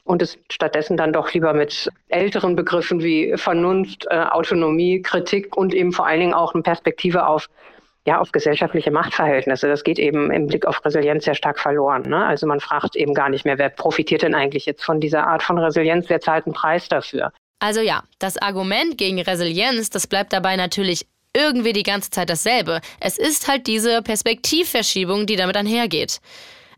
[0.10, 5.72] und es stattdessen dann doch lieber mit älteren Begriffen wie Vernunft, äh, Autonomie, Kritik und
[5.72, 7.48] eben vor allen Dingen auch eine Perspektive auf
[8.06, 9.68] ja, auf gesellschaftliche Machtverhältnisse.
[9.68, 12.04] Das geht eben im Blick auf Resilienz sehr stark verloren.
[12.04, 12.26] Ne?
[12.26, 15.44] Also man fragt eben gar nicht mehr, wer profitiert denn eigentlich jetzt von dieser Art
[15.44, 17.32] von Resilienz, wer zahlt einen Preis dafür?
[17.60, 22.82] Also ja, das Argument gegen Resilienz, das bleibt dabei natürlich irgendwie die ganze Zeit dasselbe.
[23.00, 26.22] Es ist halt diese Perspektivverschiebung, die damit einhergeht.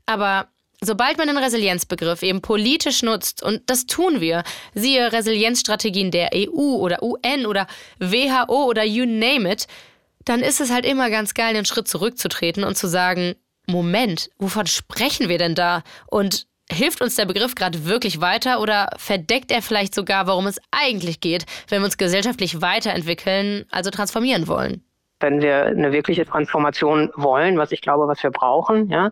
[0.06, 0.48] Aber
[0.82, 4.44] sobald man den Resilienzbegriff eben politisch nutzt, und das tun wir,
[4.74, 7.68] siehe Resilienzstrategien der EU oder UN oder
[8.00, 9.68] WHO oder you name it,
[10.26, 13.36] dann ist es halt immer ganz geil, den Schritt zurückzutreten und zu sagen,
[13.68, 15.84] Moment, wovon sprechen wir denn da?
[16.08, 20.60] Und hilft uns der Begriff gerade wirklich weiter oder verdeckt er vielleicht sogar, worum es
[20.72, 24.84] eigentlich geht, wenn wir uns gesellschaftlich weiterentwickeln, also transformieren wollen?
[25.20, 29.12] Wenn wir eine wirkliche Transformation wollen, was ich glaube, was wir brauchen, ja,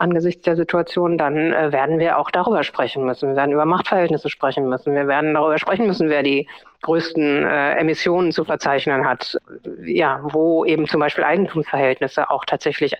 [0.00, 3.30] angesichts der Situation, dann äh, werden wir auch darüber sprechen müssen.
[3.30, 4.94] Wir werden über Machtverhältnisse sprechen müssen.
[4.94, 6.48] Wir werden darüber sprechen müssen, wer die
[6.82, 9.36] größten äh, Emissionen zu verzeichnen hat.
[9.84, 12.94] Ja, wo eben zum Beispiel Eigentumsverhältnisse auch tatsächlich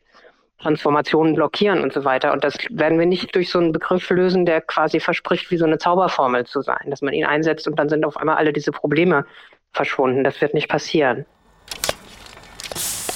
[0.61, 2.33] Transformationen blockieren und so weiter.
[2.33, 5.65] Und das werden wir nicht durch so einen Begriff lösen, der quasi verspricht, wie so
[5.65, 8.73] eine Zauberformel zu sein, dass man ihn einsetzt und dann sind auf einmal alle diese
[8.73, 9.25] Probleme
[9.73, 10.23] verschwunden.
[10.23, 11.25] Das wird nicht passieren.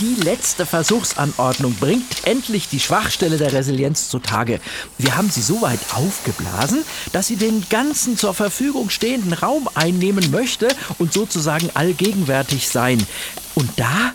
[0.01, 4.61] Die letzte Versuchsanordnung bringt endlich die Schwachstelle der Resilienz zutage.
[4.99, 10.31] Wir haben sie so weit aufgeblasen, dass sie den ganzen zur Verfügung stehenden Raum einnehmen
[10.33, 10.69] möchte
[10.99, 13.07] und sozusagen allgegenwärtig sein.
[13.55, 14.15] Und da?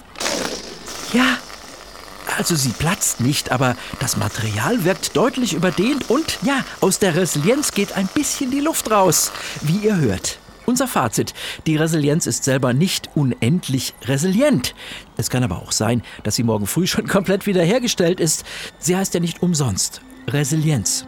[1.14, 1.38] Ja,
[2.38, 7.72] also sie platzt nicht, aber das Material wirkt deutlich überdehnt und ja, aus der Resilienz
[7.72, 10.39] geht ein bisschen die Luft raus, wie ihr hört.
[10.70, 11.34] Unser Fazit,
[11.66, 14.76] die Resilienz ist selber nicht unendlich resilient.
[15.18, 18.46] Es kann aber auch sein, dass sie morgen früh schon komplett wiederhergestellt ist.
[18.78, 21.08] Sie heißt ja nicht umsonst Resilienz.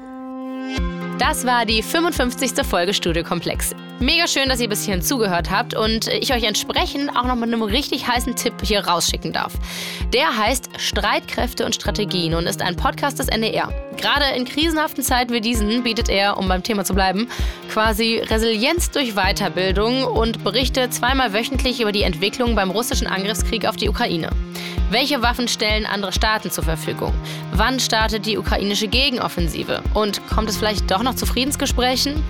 [1.20, 2.66] Das war die 55.
[2.66, 3.76] Folge Studiokomplex.
[4.02, 7.43] Mega schön, dass ihr bis hierhin zugehört habt und ich euch entsprechend auch noch mit
[7.43, 9.54] einem richtig heißen Tipp hier rausschicken darf.
[10.12, 13.72] Der heißt Streitkräfte und Strategien und ist ein Podcast des NDR.
[13.97, 17.28] Gerade in krisenhaften Zeiten wie diesen bietet er, um beim Thema zu bleiben,
[17.70, 23.76] quasi Resilienz durch Weiterbildung und berichtet zweimal wöchentlich über die Entwicklung beim russischen Angriffskrieg auf
[23.76, 24.32] die Ukraine.
[24.89, 27.14] Welche Waffen stellen andere Staaten zur Verfügung?
[27.54, 29.84] Wann startet die ukrainische Gegenoffensive?
[29.93, 32.24] Und kommt es vielleicht doch noch zu Friedensgesprächen?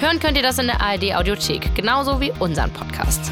[0.00, 3.30] Hören könnt ihr das in der ARD Audiothek, genauso wie unseren Podcast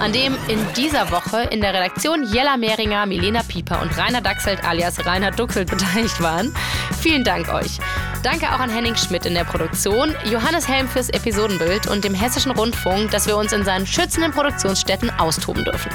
[0.00, 4.64] an dem in dieser Woche in der Redaktion Jella Mehringer, Milena Pieper und Rainer Dachselt
[4.64, 6.54] alias Rainer Duckselt beteiligt waren.
[7.00, 7.78] Vielen Dank euch.
[8.22, 12.52] Danke auch an Henning Schmidt in der Produktion, Johannes Helm fürs Episodenbild und dem Hessischen
[12.52, 15.90] Rundfunk, dass wir uns in seinen schützenden Produktionsstätten austoben dürfen.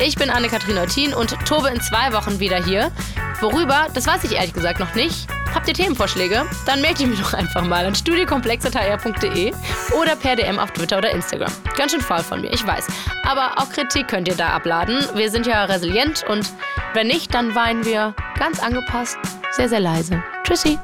[0.00, 2.90] Ich bin Anne-Kathrin Eutin und tobe in zwei Wochen wieder hier.
[3.40, 5.28] Worüber, das weiß ich ehrlich gesagt noch nicht.
[5.54, 6.44] Habt ihr Themenvorschläge?
[6.66, 9.52] Dann meldet ihr mir doch einfach mal an studiokomplex.hr.de
[10.00, 11.52] oder per DM auf Twitter oder Instagram.
[11.76, 12.86] Ganz schön faul von mir, ich weiß.
[13.24, 15.04] Aber auch Kritik könnt ihr da abladen.
[15.14, 16.50] Wir sind ja resilient und
[16.94, 19.18] wenn nicht, dann weinen wir ganz angepasst,
[19.52, 20.22] sehr, sehr leise.
[20.44, 20.78] Tschüssi.